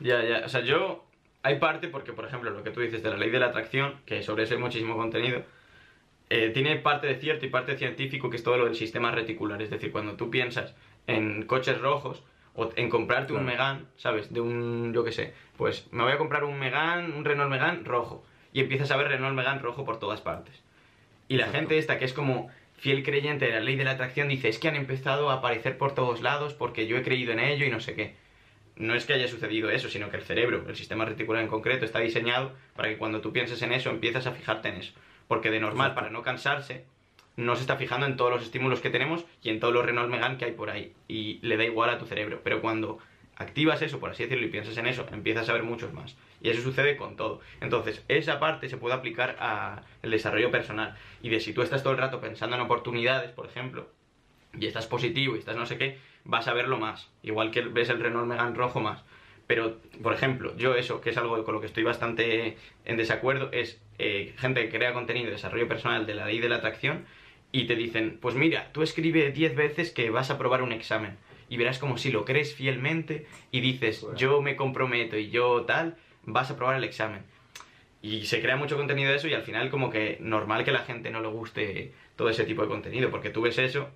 Ya, 0.00 0.24
ya. 0.24 0.44
O 0.46 0.48
sea, 0.48 0.60
yo. 0.62 1.04
Hay 1.42 1.58
parte, 1.58 1.88
porque 1.88 2.12
por 2.12 2.26
ejemplo, 2.26 2.50
lo 2.50 2.62
que 2.62 2.70
tú 2.70 2.80
dices 2.80 3.02
de 3.02 3.08
la 3.10 3.16
ley 3.16 3.30
de 3.30 3.38
la 3.38 3.46
atracción, 3.46 3.94
que 4.04 4.22
sobre 4.22 4.44
eso 4.44 4.54
hay 4.54 4.60
muchísimo 4.60 4.94
contenido, 4.96 5.42
eh, 6.30 6.50
tiene 6.50 6.76
parte 6.76 7.06
de 7.08 7.16
cierto 7.16 7.44
y 7.44 7.50
parte 7.50 7.76
científico, 7.76 8.30
que 8.30 8.36
es 8.36 8.42
todo 8.42 8.56
lo 8.56 8.64
del 8.64 8.74
sistema 8.76 9.10
reticular. 9.10 9.60
Es 9.62 9.70
decir, 9.70 9.92
cuando 9.92 10.14
tú 10.14 10.30
piensas 10.30 10.74
en 11.06 11.44
coches 11.44 11.78
rojos 11.80 12.22
o 12.54 12.70
en 12.76 12.88
comprarte 12.88 13.32
un 13.32 13.40
Claro. 13.44 13.52
Megane, 13.52 13.80
¿sabes? 13.96 14.32
De 14.32 14.40
un, 14.40 14.92
yo 14.94 15.04
qué 15.04 15.12
sé, 15.12 15.34
pues 15.56 15.86
me 15.92 16.02
voy 16.02 16.12
a 16.12 16.18
comprar 16.18 16.44
un 16.44 16.58
Megane, 16.58 17.14
un 17.14 17.24
Renault 17.24 17.50
Megane 17.50 17.82
rojo. 17.84 18.24
y 18.52 18.60
empiezas 18.60 18.90
a 18.90 18.96
ver 18.96 19.06
Renault 19.08 19.36
Megane 19.36 19.60
rojo 19.60 19.84
por 19.84 19.98
todas 20.00 20.20
partes. 20.20 20.60
Y 21.28 21.36
la 21.36 21.44
Exacto. 21.44 21.58
gente 21.58 21.78
esta 21.78 21.98
que 21.98 22.04
es 22.04 22.12
como 22.12 22.50
fiel 22.78 23.02
creyente 23.04 23.44
de 23.46 23.52
la 23.52 23.60
ley 23.60 23.76
de 23.76 23.84
la 23.84 23.92
atracción 23.92 24.26
dice, 24.28 24.48
es 24.48 24.58
que 24.58 24.66
han 24.68 24.74
empezado 24.74 25.30
a 25.30 25.34
aparecer 25.34 25.78
por 25.78 25.94
todos 25.94 26.20
lados 26.22 26.54
porque 26.54 26.86
yo 26.88 26.96
he 26.96 27.02
creído 27.02 27.32
en 27.32 27.38
ello 27.40 27.64
y 27.66 27.70
no 27.70 27.78
sé 27.78 27.94
qué. 27.94 28.16
No 28.76 28.94
es 28.94 29.04
que 29.04 29.12
haya 29.12 29.28
sucedido 29.28 29.68
eso, 29.70 29.88
sino 29.88 30.10
que 30.10 30.16
el 30.16 30.22
cerebro, 30.22 30.64
el 30.66 30.74
sistema 30.74 31.04
reticular 31.04 31.42
en 31.42 31.48
concreto, 31.48 31.84
está 31.84 31.98
diseñado 32.00 32.52
para 32.74 32.88
que 32.88 32.96
cuando 32.96 33.20
tú 33.20 33.32
pienses 33.32 33.60
en 33.62 33.72
eso, 33.72 33.90
empiezas 33.90 34.26
a 34.26 34.32
fijarte 34.32 34.68
en 34.70 34.76
eso. 34.76 34.92
Porque 35.30 35.52
de 35.52 35.60
normal, 35.60 35.94
para 35.94 36.10
no 36.10 36.24
cansarse, 36.24 36.86
no 37.36 37.54
se 37.54 37.60
está 37.60 37.76
fijando 37.76 38.04
en 38.04 38.16
todos 38.16 38.32
los 38.32 38.42
estímulos 38.42 38.80
que 38.80 38.90
tenemos 38.90 39.24
y 39.44 39.50
en 39.50 39.60
todos 39.60 39.72
los 39.72 39.86
Renault 39.86 40.10
Megane 40.10 40.38
que 40.38 40.46
hay 40.46 40.50
por 40.50 40.70
ahí. 40.70 40.92
Y 41.06 41.38
le 41.42 41.56
da 41.56 41.62
igual 41.62 41.88
a 41.88 41.98
tu 41.98 42.06
cerebro. 42.06 42.40
Pero 42.42 42.60
cuando 42.60 42.98
activas 43.36 43.80
eso, 43.80 44.00
por 44.00 44.10
así 44.10 44.24
decirlo, 44.24 44.44
y 44.44 44.50
piensas 44.50 44.76
en 44.76 44.88
eso, 44.88 45.06
empiezas 45.12 45.48
a 45.48 45.52
ver 45.52 45.62
muchos 45.62 45.92
más. 45.92 46.16
Y 46.42 46.50
eso 46.50 46.62
sucede 46.62 46.96
con 46.96 47.14
todo. 47.14 47.38
Entonces, 47.60 48.04
esa 48.08 48.40
parte 48.40 48.68
se 48.68 48.76
puede 48.76 48.96
aplicar 48.96 49.36
al 49.38 50.10
desarrollo 50.10 50.50
personal. 50.50 50.96
Y 51.22 51.28
de 51.28 51.38
si 51.38 51.52
tú 51.52 51.62
estás 51.62 51.84
todo 51.84 51.92
el 51.92 52.00
rato 52.00 52.20
pensando 52.20 52.56
en 52.56 52.62
oportunidades, 52.62 53.30
por 53.30 53.46
ejemplo, 53.46 53.88
y 54.58 54.66
estás 54.66 54.88
positivo 54.88 55.36
y 55.36 55.38
estás 55.38 55.54
no 55.54 55.64
sé 55.64 55.78
qué, 55.78 56.00
vas 56.24 56.48
a 56.48 56.54
verlo 56.54 56.76
más. 56.76 57.08
Igual 57.22 57.52
que 57.52 57.60
ves 57.60 57.88
el 57.88 58.00
Renault 58.00 58.26
Megane 58.26 58.56
rojo 58.56 58.80
más. 58.80 59.04
Pero, 59.50 59.78
por 60.00 60.12
ejemplo, 60.12 60.56
yo 60.56 60.76
eso, 60.76 61.00
que 61.00 61.10
es 61.10 61.16
algo 61.16 61.42
con 61.44 61.52
lo 61.52 61.60
que 61.60 61.66
estoy 61.66 61.82
bastante 61.82 62.56
en 62.84 62.96
desacuerdo, 62.96 63.48
es 63.50 63.80
eh, 63.98 64.32
gente 64.38 64.62
que 64.62 64.78
crea 64.78 64.92
contenido 64.92 65.26
de 65.26 65.32
desarrollo 65.32 65.66
personal 65.66 66.06
de 66.06 66.14
la 66.14 66.26
ley 66.26 66.38
de 66.38 66.48
la 66.48 66.58
atracción 66.58 67.04
y 67.50 67.64
te 67.64 67.74
dicen, 67.74 68.18
pues 68.22 68.36
mira, 68.36 68.70
tú 68.70 68.84
escribe 68.84 69.32
10 69.32 69.56
veces 69.56 69.90
que 69.90 70.08
vas 70.10 70.30
a 70.30 70.38
probar 70.38 70.62
un 70.62 70.70
examen 70.70 71.16
y 71.48 71.56
verás 71.56 71.80
como 71.80 71.98
si 71.98 72.12
lo 72.12 72.24
crees 72.24 72.54
fielmente 72.54 73.26
y 73.50 73.60
dices, 73.60 74.02
Bueno. 74.02 74.16
yo 74.16 74.40
me 74.40 74.54
comprometo 74.54 75.18
y 75.18 75.30
yo 75.30 75.62
tal, 75.62 75.96
vas 76.22 76.52
a 76.52 76.56
probar 76.56 76.76
el 76.76 76.84
examen. 76.84 77.22
Y 78.02 78.26
se 78.26 78.40
crea 78.40 78.54
mucho 78.54 78.76
contenido 78.76 79.10
de 79.10 79.16
eso 79.16 79.26
y 79.26 79.34
al 79.34 79.42
final 79.42 79.68
como 79.68 79.90
que 79.90 80.18
normal 80.20 80.62
que 80.62 80.70
la 80.70 80.84
gente 80.84 81.10
no 81.10 81.20
le 81.22 81.26
guste 81.26 81.90
todo 82.14 82.28
ese 82.28 82.44
tipo 82.44 82.62
de 82.62 82.68
contenido, 82.68 83.10
porque 83.10 83.30
tú 83.30 83.42
ves 83.42 83.58
eso 83.58 83.88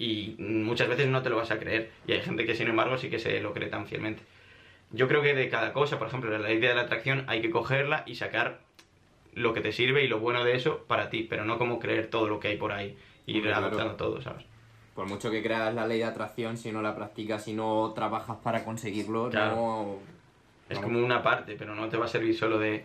y 0.00 0.34
muchas 0.38 0.88
veces 0.88 1.06
no 1.06 1.22
te 1.22 1.30
lo 1.30 1.36
vas 1.36 1.52
a 1.52 1.60
creer. 1.60 1.92
Y 2.08 2.12
hay 2.14 2.22
gente 2.22 2.44
que 2.44 2.56
sin 2.56 2.66
embargo 2.66 2.98
sí 2.98 3.08
que 3.08 3.20
se 3.20 3.38
lo 3.38 3.52
cree 3.52 3.68
tan 3.68 3.86
fielmente. 3.86 4.24
Yo 4.94 5.08
creo 5.08 5.22
que 5.22 5.34
de 5.34 5.48
cada 5.48 5.72
cosa, 5.72 5.98
por 5.98 6.08
ejemplo, 6.08 6.36
la 6.38 6.52
idea 6.52 6.70
de 6.70 6.76
la 6.76 6.82
atracción 6.82 7.24
hay 7.26 7.40
que 7.42 7.50
cogerla 7.50 8.04
y 8.06 8.14
sacar 8.14 8.60
lo 9.34 9.52
que 9.52 9.60
te 9.60 9.72
sirve 9.72 10.04
y 10.04 10.08
lo 10.08 10.20
bueno 10.20 10.44
de 10.44 10.54
eso 10.54 10.84
para 10.86 11.10
ti, 11.10 11.26
pero 11.28 11.44
no 11.44 11.58
como 11.58 11.78
creer 11.80 12.08
todo 12.08 12.28
lo 12.28 12.38
que 12.38 12.48
hay 12.48 12.56
por 12.56 12.72
ahí 12.72 12.96
y 13.26 13.38
ir 13.38 13.42
claro. 13.42 13.66
adoptando 13.66 13.96
todo, 13.96 14.22
¿sabes? 14.22 14.44
Por 14.94 15.06
mucho 15.08 15.30
que 15.30 15.42
creas 15.42 15.74
la 15.74 15.86
ley 15.88 15.98
de 15.98 16.04
atracción, 16.04 16.56
si 16.56 16.70
no 16.70 16.80
la 16.80 16.94
practicas, 16.94 17.44
si 17.44 17.52
no 17.52 17.92
trabajas 17.94 18.36
para 18.42 18.64
conseguirlo, 18.64 19.30
Claro. 19.30 19.56
no... 19.56 19.98
Es 20.68 20.78
como 20.78 20.98
una 20.98 21.22
parte, 21.22 21.56
pero 21.58 21.74
no 21.74 21.88
te 21.88 21.96
va 21.96 22.06
a 22.06 22.08
servir 22.08 22.34
solo 22.36 22.58
de 22.58 22.84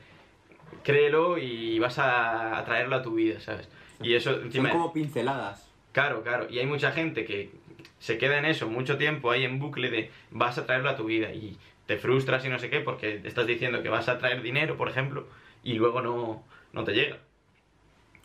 créelo 0.84 1.38
y 1.38 1.80
vas 1.80 1.98
a 2.00 2.58
atraerlo 2.58 2.96
a 2.98 3.02
tu 3.02 3.14
vida, 3.14 3.40
¿sabes? 3.40 3.70
Y 4.02 4.16
eso 4.16 4.34
Son 4.34 4.46
encima... 4.46 4.70
como 4.72 4.92
pinceladas. 4.92 5.70
Claro, 5.92 6.22
claro. 6.24 6.48
Y 6.50 6.60
hay 6.60 6.66
mucha 6.66 6.92
gente 6.92 7.26
que 7.26 7.52
se 8.00 8.18
queda 8.18 8.38
en 8.38 8.46
eso 8.46 8.68
mucho 8.68 8.98
tiempo 8.98 9.32
ahí 9.32 9.44
en 9.46 9.60
bucle 9.60 9.90
de 9.90 10.12
vas 10.32 10.58
a 10.58 10.66
traerlo 10.66 10.90
a 10.90 10.96
tu 10.96 11.06
vida 11.06 11.32
y 11.34 11.58
te 11.90 11.98
frustras 11.98 12.46
y 12.46 12.50
no 12.50 12.60
sé 12.60 12.70
qué 12.70 12.82
porque 12.82 13.20
estás 13.24 13.48
diciendo 13.48 13.82
que 13.82 13.90
vas 13.90 14.08
a 14.10 14.20
traer 14.20 14.44
dinero, 14.44 14.78
por 14.78 14.90
ejemplo, 14.90 15.26
y 15.64 15.74
luego 15.74 16.02
no, 16.02 16.44
no 16.72 16.84
te 16.84 16.94
llega. 16.94 17.18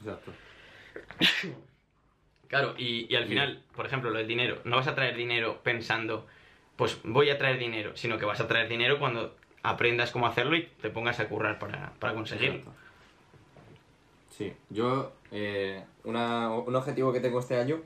Exacto. 0.00 0.33
Claro, 2.49 2.75
y, 2.76 3.06
y 3.11 3.16
al 3.16 3.25
final, 3.26 3.62
por 3.75 3.87
ejemplo, 3.87 4.11
lo 4.11 4.18
del 4.18 4.28
dinero, 4.28 4.59
no 4.64 4.76
vas 4.76 4.87
a 4.87 4.94
traer 4.94 5.16
dinero 5.16 5.61
pensando, 5.62 6.26
pues 6.76 6.99
voy 7.04 7.30
a 7.30 7.38
traer 7.38 7.59
dinero, 7.59 7.97
sino 7.97 8.18
que 8.18 8.26
vas 8.26 8.38
a 8.40 8.47
traer 8.47 8.68
dinero 8.68 8.99
cuando 8.99 9.35
aprendas 9.62 10.11
cómo 10.11 10.26
hacerlo 10.26 10.56
y 10.56 10.64
te 10.83 10.90
pongas 10.90 11.18
a 11.21 11.26
currar 11.28 11.59
para, 11.59 11.94
para 11.99 12.12
conseguirlo. 12.12 12.59
Exacto. 12.59 12.78
Sí, 14.37 14.52
yo, 14.68 15.14
eh, 15.33 15.83
una- 16.04 16.50
un 16.50 16.76
objetivo 16.76 17.14
que 17.14 17.21
tengo 17.21 17.40
este 17.40 17.56
año 17.59 17.80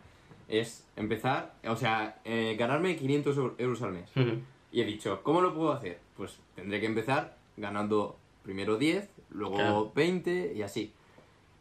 es 0.48 0.84
empezar, 0.96 1.52
o 1.68 1.76
sea, 1.76 2.16
eh, 2.24 2.56
ganarme 2.58 2.96
500 2.96 3.36
eu- 3.38 3.54
euros 3.58 3.80
al 3.82 3.92
mes. 3.92 4.10
Y 4.72 4.80
he 4.82 4.84
dicho, 4.84 5.22
¿cómo 5.22 5.40
lo 5.40 5.54
puedo 5.54 5.72
hacer? 5.72 5.98
Pues 6.16 6.38
tendré 6.54 6.80
que 6.80 6.86
empezar 6.86 7.36
ganando 7.56 8.18
primero 8.42 8.76
10, 8.76 9.08
luego 9.30 9.54
Claro. 9.56 9.92
20 9.94 10.52
y 10.54 10.62
así. 10.62 10.92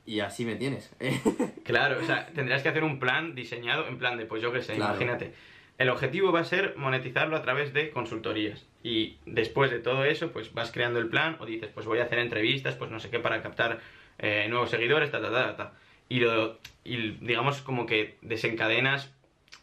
Y 0.05 0.19
así 0.21 0.45
me 0.45 0.55
tienes. 0.55 0.91
Claro, 1.63 1.99
o 2.01 2.05
sea, 2.05 2.27
tendrás 2.27 2.63
que 2.63 2.69
hacer 2.69 2.85
un 2.85 2.97
plan 2.97 3.35
diseñado 3.35 3.87
en 3.87 3.97
plan 3.97 4.17
de, 4.17 4.25
pues 4.25 4.41
yo 4.41 4.53
qué 4.53 4.61
sé, 4.61 4.75
Claro. 4.75 4.91
imagínate. 4.93 5.33
El 5.77 5.89
objetivo 5.89 6.31
va 6.31 6.39
a 6.39 6.43
ser 6.45 6.75
monetizarlo 6.77 7.35
a 7.35 7.41
través 7.41 7.73
de 7.73 7.91
consultorías. 7.91 8.65
Y 8.83 9.17
después 9.25 9.69
de 9.69 9.79
todo 9.79 10.05
eso, 10.05 10.31
pues 10.31 10.53
vas 10.53 10.71
creando 10.71 10.97
el 10.99 11.09
plan 11.09 11.35
o 11.41 11.45
dices, 11.45 11.69
pues 11.73 11.85
voy 11.85 11.99
a 11.99 12.03
hacer 12.03 12.19
entrevistas, 12.19 12.75
pues 12.75 12.89
no 12.89 12.99
sé 13.01 13.09
qué, 13.09 13.19
para 13.19 13.41
captar 13.43 13.79
eh, 14.17 14.47
nuevos 14.49 14.69
seguidores, 14.69 15.11
ta, 15.11 15.21
ta, 15.21 15.29
ta, 15.29 15.45
ta, 15.45 15.57
ta. 15.57 15.73
Y, 16.09 16.21
lo, 16.21 16.57
y 16.85 17.11
digamos 17.19 17.61
como 17.61 17.85
que 17.85 18.17
desencadenas 18.21 19.13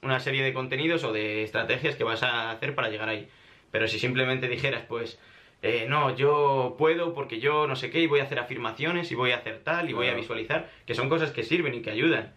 una 0.05 0.21
serie 0.21 0.43
de 0.43 0.53
contenidos 0.53 1.03
o 1.05 1.13
de 1.13 1.43
estrategias 1.43 1.97
que 1.97 2.05
vas 2.05 2.23
a 2.23 2.51
hacer 2.51 2.75
para 2.75 2.91
llegar 2.91 3.09
ahí. 3.09 3.29
Pero 3.71 3.89
si 3.89 3.99
simplemente 3.99 4.49
dijeras, 4.49 4.83
pues, 4.87 5.19
eh, 5.63 5.87
no, 5.89 6.15
yo 6.15 6.77
puedo 6.79 7.15
porque 7.15 7.41
yo 7.41 7.67
no 7.67 7.75
sé 7.75 7.91
qué 7.91 8.01
y 8.01 8.07
voy 8.07 8.21
a 8.21 8.25
hacer 8.25 8.39
afirmaciones 8.39 9.11
y 9.11 9.15
voy 9.15 9.33
a 9.33 9.39
hacer 9.39 9.61
tal 9.65 9.89
y 9.89 9.93
voy 9.93 10.09
a 10.09 10.15
visualizar, 10.15 10.71
que 10.87 10.95
son 10.95 11.09
cosas 11.09 11.31
que 11.31 11.43
sirven 11.43 11.75
y 11.75 11.83
que 11.83 11.91
ayudan. 11.91 12.35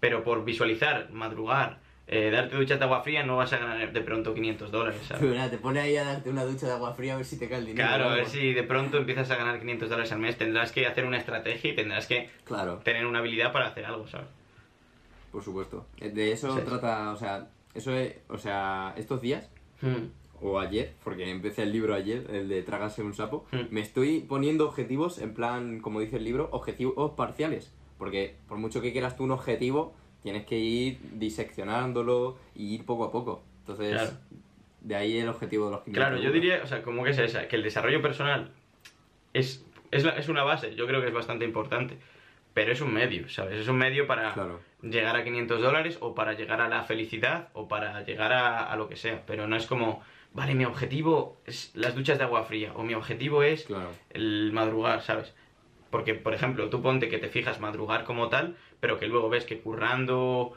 Pero 0.00 0.24
por 0.24 0.44
visualizar, 0.44 1.08
madrugar, 1.10 1.78
eh, 2.08 2.30
darte 2.30 2.56
duchas 2.56 2.78
de 2.78 2.84
agua 2.84 3.02
fría 3.02 3.24
no 3.24 3.36
vas 3.36 3.52
a 3.52 3.58
ganar 3.58 3.92
de 3.92 4.00
pronto 4.00 4.34
500 4.34 4.70
dólares, 4.70 5.00
¿sabes? 5.08 5.22
Pero 5.22 5.34
nada, 5.34 5.50
te 5.50 5.58
pone 5.58 5.80
ahí 5.80 5.96
a 5.96 6.04
darte 6.04 6.30
una 6.30 6.44
ducha 6.44 6.66
de 6.66 6.72
agua 6.72 6.92
fría 6.94 7.14
a 7.14 7.16
ver 7.16 7.24
si 7.24 7.38
te 7.38 7.48
cae 7.48 7.58
el 7.58 7.66
dinero. 7.66 7.88
Claro, 7.88 8.10
a 8.10 8.14
ver 8.14 8.26
si 8.26 8.52
de 8.52 8.62
pronto 8.62 8.98
empiezas 8.98 9.30
a 9.30 9.36
ganar 9.36 9.58
500 9.58 9.88
dólares 9.88 10.12
al 10.12 10.18
mes, 10.18 10.36
tendrás 10.36 10.72
que 10.72 10.86
hacer 10.86 11.04
una 11.04 11.18
estrategia 11.18 11.72
y 11.72 11.74
tendrás 11.74 12.06
que 12.06 12.30
Claro, 12.44 12.78
tener 12.84 13.06
una 13.06 13.20
habilidad 13.20 13.52
para 13.52 13.66
hacer 13.68 13.86
algo, 13.86 14.06
¿sabes? 14.06 14.28
Por 15.36 15.44
supuesto. 15.44 15.84
Eh, 16.00 16.08
De 16.08 16.32
eso 16.32 16.56
Sí. 16.56 16.62
trata, 16.64 17.10
o 17.12 17.16
sea, 17.18 17.50
eso 17.74 17.92
es, 17.94 18.14
o 18.30 18.38
sea, 18.38 18.94
estos 18.96 19.20
días 19.20 19.50
Mm. 19.82 20.06
o 20.40 20.58
ayer, 20.58 20.94
porque 21.04 21.30
empecé 21.30 21.64
el 21.64 21.72
libro 21.72 21.92
ayer, 21.94 22.26
el 22.32 22.48
de 22.48 22.62
Trágase 22.62 23.02
un 23.02 23.12
sapo, 23.12 23.44
Mm. 23.52 23.58
me 23.68 23.82
estoy 23.82 24.20
poniendo 24.20 24.64
objetivos 24.66 25.18
en 25.18 25.34
plan, 25.34 25.80
como 25.80 26.00
dice 26.00 26.16
el 26.16 26.24
libro, 26.24 26.48
objetivos 26.52 27.10
parciales. 27.10 27.70
Porque 27.98 28.36
por 28.48 28.56
mucho 28.56 28.80
que 28.80 28.92
quieras 28.92 29.14
tú 29.18 29.24
un 29.24 29.30
objetivo, 29.32 29.92
tienes 30.22 30.46
que 30.46 30.58
ir 30.58 30.98
diseccionándolo 31.12 32.38
y 32.54 32.74
ir 32.74 32.86
poco 32.86 33.04
a 33.04 33.12
poco. 33.12 33.42
Entonces, 33.58 33.92
Claro. 33.92 34.10
de 34.80 34.96
ahí 34.96 35.18
el 35.18 35.28
objetivo 35.28 35.66
de 35.66 35.72
los 35.72 35.80
500 35.82 36.02
Claro, 36.08 36.22
yo 36.22 36.32
diría, 36.32 36.62
o 36.64 36.66
sea, 36.66 36.82
como 36.82 37.04
que 37.04 37.10
es 37.10 37.18
esa, 37.18 37.46
que 37.46 37.56
el 37.56 37.62
desarrollo 37.62 38.00
personal 38.00 38.52
es, 39.34 39.62
es, 39.90 40.02
la- 40.02 40.16
es 40.16 40.30
una 40.30 40.44
base, 40.44 40.74
yo 40.74 40.86
creo 40.86 41.02
que 41.02 41.08
es 41.08 41.14
bastante 41.14 41.44
importante, 41.44 41.98
pero 42.56 42.72
es 42.72 42.80
un 42.80 42.90
medio, 42.94 43.28
¿sabes? 43.28 43.60
Es 43.60 43.68
un 43.68 43.76
medio 43.76 44.06
para 44.06 44.32
Claro. 44.32 44.60
llegar 44.80 45.14
a 45.14 45.22
500 45.22 45.60
dólares 45.60 45.98
o 46.00 46.14
para 46.14 46.32
llegar 46.32 46.62
a 46.62 46.70
la 46.70 46.84
felicidad 46.84 47.48
o 47.52 47.68
para 47.68 48.00
llegar 48.02 48.32
a, 48.32 48.72
a 48.72 48.76
lo 48.76 48.88
que 48.88 48.96
sea, 48.96 49.22
pero 49.26 49.46
no 49.46 49.56
es 49.56 49.66
como, 49.66 50.02
vale, 50.32 50.54
mi 50.54 50.64
objetivo 50.64 51.36
es 51.44 51.70
las 51.74 51.94
duchas 51.94 52.16
de 52.16 52.24
agua 52.24 52.44
fría 52.44 52.72
o 52.74 52.82
mi 52.82 52.94
objetivo 52.94 53.42
es 53.42 53.64
Claro. 53.64 53.90
el 54.08 54.52
madrugar, 54.54 55.02
¿sabes? 55.02 55.34
Porque, 55.90 56.14
por 56.14 56.32
ejemplo, 56.32 56.70
tú 56.70 56.80
ponte 56.80 57.10
que 57.10 57.18
te 57.18 57.28
fijas 57.28 57.60
madrugar 57.60 58.04
como 58.04 58.30
tal, 58.30 58.56
pero 58.80 58.98
que 58.98 59.06
luego 59.06 59.28
ves 59.28 59.44
que 59.44 59.58
currando 59.60 60.54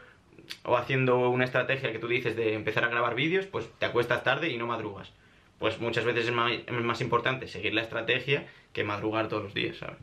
o 0.63 0.77
haciendo 0.77 1.29
una 1.29 1.43
estrategia 1.43 1.91
que 1.91 1.99
tú 1.99 2.07
dices 2.07 2.33
de 2.37 2.53
empezar 2.53 2.85
a 2.85 2.87
grabar 2.87 3.13
vídeos, 3.13 3.45
pues 3.45 3.69
te 3.77 3.85
acuestas 3.85 4.23
tarde 4.23 4.47
y 4.47 4.57
no 4.57 4.67
madrugas. 4.67 5.11
Pues 5.57 5.81
muchas 5.81 6.05
veces 6.05 6.27
es 6.27 6.31
más, 6.31 6.53
es 6.65 6.71
más 6.71 7.01
importante 7.01 7.45
seguir 7.49 7.73
la 7.73 7.81
estrategia 7.81 8.47
que 8.71 8.85
madrugar 8.85 9.27
todos 9.27 9.43
los 9.43 9.53
días, 9.53 9.75
¿sabes? 9.75 9.97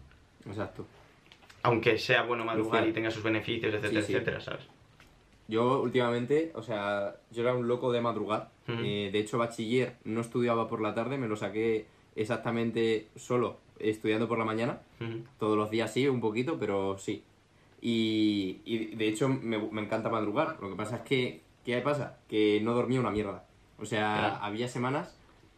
Exacto. 0.47 0.85
Aunque 1.67 1.99
sea 1.99 2.23
bueno 2.23 2.45
madrugar 2.45 2.87
y 2.89 2.93
tenga 2.93 3.11
sus 3.11 3.23
beneficios, 3.23 3.75
etcétera, 3.75 4.01
Sí, 4.01 4.07
sí. 4.07 4.13
etcétera, 4.15 4.41
¿sabes? 4.41 4.67
Yo 5.49 5.81
últimamente, 5.81 6.51
o 6.55 6.63
sea, 6.63 7.17
yo 7.31 7.43
era 7.43 7.55
un 7.55 7.69
loco 7.69 7.93
de 7.93 8.01
madrugar. 8.01 8.51
Eh, 8.69 9.11
de 9.13 9.19
hecho, 9.19 9.39
bachiller 9.39 9.95
no 10.05 10.21
estudiaba 10.21 10.67
por 10.69 10.81
la 10.81 10.93
tarde, 10.95 11.19
me 11.19 11.29
lo 11.29 11.37
saqué 11.37 11.87
exactamente 12.17 13.07
solo 13.17 13.59
estudiando 13.79 14.27
por 14.27 14.39
la 14.39 14.45
mañana. 14.45 14.81
Todos 15.39 15.57
los 15.57 15.71
días 15.71 15.93
sí, 15.93 16.09
un 16.09 16.21
poquito, 16.21 16.59
pero 16.59 16.99
sí. 16.99 17.23
Y, 17.81 18.59
y 18.65 18.97
de 18.97 19.09
hecho 19.09 19.29
me, 19.29 19.59
me 19.59 19.83
encanta 19.83 20.09
madrugar. 20.09 20.57
Lo 20.61 20.71
que 20.71 20.77
pasa 20.77 20.97
es 20.97 21.03
que, 21.03 21.41
¿qué 21.65 21.79
pasa? 21.81 22.19
Que 22.29 22.61
no 22.63 22.75
dormía 22.75 22.99
una 23.01 23.11
mierda. 23.11 23.45
O 23.79 23.85
sea, 23.85 24.17
Claro. 24.19 24.37
había 24.45 24.67
cemanas 24.69 25.17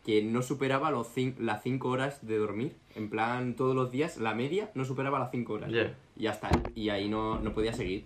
que 0.09 0.23
no 0.23 0.41
superaba 0.41 0.91
los 0.91 1.11
las 1.39 1.63
5 1.63 1.87
horas 1.87 2.27
de 2.27 2.39
dormir. 2.39 2.73
En 2.95 3.11
plan, 3.11 3.55
todos 3.57 3.77
los 3.77 3.91
días, 3.91 4.17
la 4.17 4.35
media 4.35 4.71
no 4.73 4.87
superaba 4.87 5.19
las 5.19 5.31
5 5.31 5.53
horas. 5.53 5.71
Ya. 5.71 5.95
Y 6.17 6.23
ya 6.23 6.31
está. 6.31 6.49
Y 6.75 6.89
ahí 6.89 7.11
no, 7.11 7.39
no 7.41 7.53
podía 7.53 7.75
seguir. 7.75 8.05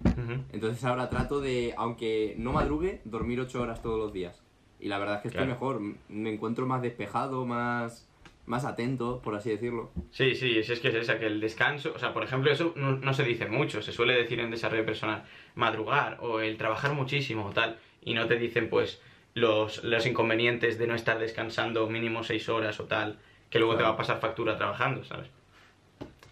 Entonces 0.53 0.83
ahora 0.83 1.09
trato 1.11 1.41
de, 1.41 1.75
aunque 1.77 2.35
no 2.39 2.53
madrugue, 2.53 3.03
dormir 3.05 3.39
8 3.39 3.63
horas 3.63 3.83
todos 3.83 4.01
los 4.01 4.13
días. 4.13 4.43
Y 4.81 4.89
la 4.89 4.99
verdad 4.99 5.19
es 5.19 5.23
que 5.23 5.29
estoy 5.29 5.47
mejor. 5.47 5.81
Me 6.09 6.33
encuentro 6.33 6.67
más 6.67 6.83
despejado, 6.83 7.47
más, 7.47 8.11
más 8.47 8.65
atento, 8.65 9.21
por 9.23 9.37
así 9.37 9.51
decirlo. 9.51 9.93
Sí, 10.11 10.35
sí, 10.35 10.59
es 10.59 10.81
que 10.81 10.89
es 10.89 10.95
esa, 10.97 11.21
que 11.21 11.27
el 11.27 11.39
descanso, 11.39 11.93
o 11.95 12.01
sea, 12.01 12.13
por 12.13 12.25
ejemplo, 12.25 12.51
eso 12.51 12.73
no, 12.75 12.97
no 12.97 13.15
se 13.15 13.23
dice 13.23 13.47
mucho, 13.47 13.81
se 13.81 13.93
suele 13.93 14.15
decir 14.15 14.41
en 14.41 14.51
desarrollo 14.51 14.85
personal, 14.85 15.23
madrugar 15.55 16.19
o 16.21 16.41
el 16.41 16.57
trabajar 16.57 16.95
muchísimo 16.95 17.47
o 17.47 17.51
tal, 17.53 17.79
y 18.05 18.15
no 18.15 18.27
te 18.27 18.35
dicen 18.41 18.69
pues 18.69 19.01
los, 19.35 19.83
los 19.85 20.07
inconvenientes 20.07 20.79
de 20.79 20.87
no 20.87 20.95
estar 20.95 21.19
descansando 21.19 21.89
mínimo 21.89 22.23
seis 22.23 22.49
horas 22.49 22.79
o 22.81 22.85
tal, 22.85 23.19
que 23.51 23.59
luego 23.59 23.77
te 23.77 23.83
va 23.83 23.91
a 23.91 23.97
pasar 23.97 24.21
factura 24.21 24.57
trabajando, 24.57 25.05
¿sabes? 25.05 25.29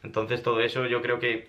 Entonces 0.03 0.43
todo 0.43 0.61
eso 0.61 0.87
yo 0.87 1.03
creo 1.03 1.19
que 1.19 1.47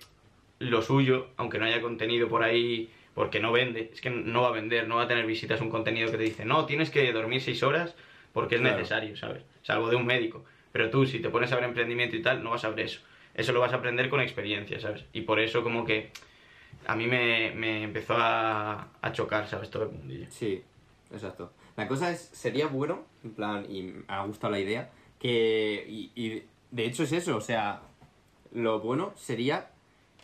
lo 0.58 0.82
suyo, 0.82 1.28
aunque 1.36 1.58
no 1.58 1.64
haya 1.64 1.80
contenido 1.80 2.28
por 2.28 2.42
ahí 2.42 2.90
porque 3.14 3.40
no 3.40 3.52
vende, 3.52 3.90
es 3.92 4.00
que 4.00 4.10
no 4.10 4.42
va 4.42 4.48
a 4.48 4.52
vender, 4.52 4.86
no 4.88 4.96
va 4.96 5.02
a 5.02 5.08
tener 5.08 5.26
visitas 5.26 5.60
un 5.60 5.70
contenido 5.70 6.10
que 6.10 6.16
te 6.16 6.22
dice, 6.22 6.44
no, 6.44 6.66
tienes 6.66 6.90
que 6.90 7.12
dormir 7.12 7.40
seis 7.42 7.62
horas 7.62 7.94
porque 8.32 8.54
es 8.54 8.60
Claro. 8.60 8.76
necesario, 8.76 9.16
¿sabes? 9.16 9.42
Salvo 9.62 9.88
de 9.90 9.96
un 9.96 10.06
médico. 10.06 10.44
Pero 10.72 10.88
tú, 10.88 11.04
si 11.06 11.20
te 11.20 11.28
pones 11.28 11.52
a 11.52 11.56
ver 11.56 11.64
emprendimiento 11.64 12.16
y 12.16 12.22
tal, 12.22 12.42
no 12.42 12.50
vas 12.50 12.64
a 12.64 12.70
ver 12.70 12.80
eso. 12.86 13.00
Eso 13.34 13.52
lo 13.52 13.60
vas 13.60 13.72
a 13.72 13.76
aprender 13.76 14.08
con 14.08 14.20
experiencia, 14.20 14.80
¿sabes? 14.80 15.04
Y 15.12 15.22
por 15.22 15.40
eso 15.40 15.62
como 15.62 15.84
que 15.84 16.10
a 16.86 16.96
mí 16.96 17.06
me, 17.06 17.52
me 17.54 17.82
empezó 17.82 18.14
a, 18.16 18.88
a 19.02 19.12
chocar, 19.12 19.46
¿sabes? 19.48 19.70
Todo 19.70 19.84
el 19.84 19.90
mundillo. 19.90 20.26
Sí, 20.30 20.62
exacto. 21.12 21.52
La 21.76 21.88
cosa 21.88 22.10
es, 22.10 22.20
sería 22.32 22.66
bueno, 22.66 23.02
en 23.24 23.32
plan, 23.32 23.66
y 23.68 23.82
me 23.82 24.02
ha 24.08 24.24
gustado 24.24 24.50
la 24.52 24.60
idea, 24.60 24.90
que, 25.18 25.84
y, 25.88 26.10
y 26.14 26.42
de 26.70 26.84
hecho 26.84 27.04
es 27.04 27.12
eso, 27.12 27.36
o 27.36 27.40
sea, 27.40 27.82
lo 28.52 28.80
bueno 28.80 29.12
sería 29.16 29.70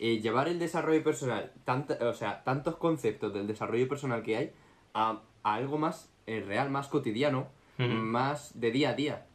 eh, 0.00 0.20
llevar 0.20 0.48
el 0.48 0.58
desarrollo 0.58 1.02
personal, 1.02 1.52
tanta- 1.64 1.98
o 2.08 2.14
sea, 2.14 2.42
tantos 2.44 2.76
conceptos 2.76 3.32
del 3.32 3.46
desarrollo 3.46 3.88
personal 3.88 4.22
que 4.22 4.36
hay, 4.36 4.52
a, 4.94 5.20
a 5.42 5.54
algo 5.54 5.78
más 5.78 6.10
eh, 6.26 6.44
real, 6.46 6.70
más 6.70 6.88
cotidiano, 6.88 7.48
más 7.78 8.58
de 8.60 8.70
día 8.72 8.90
a 8.90 8.94
día, 8.94 9.26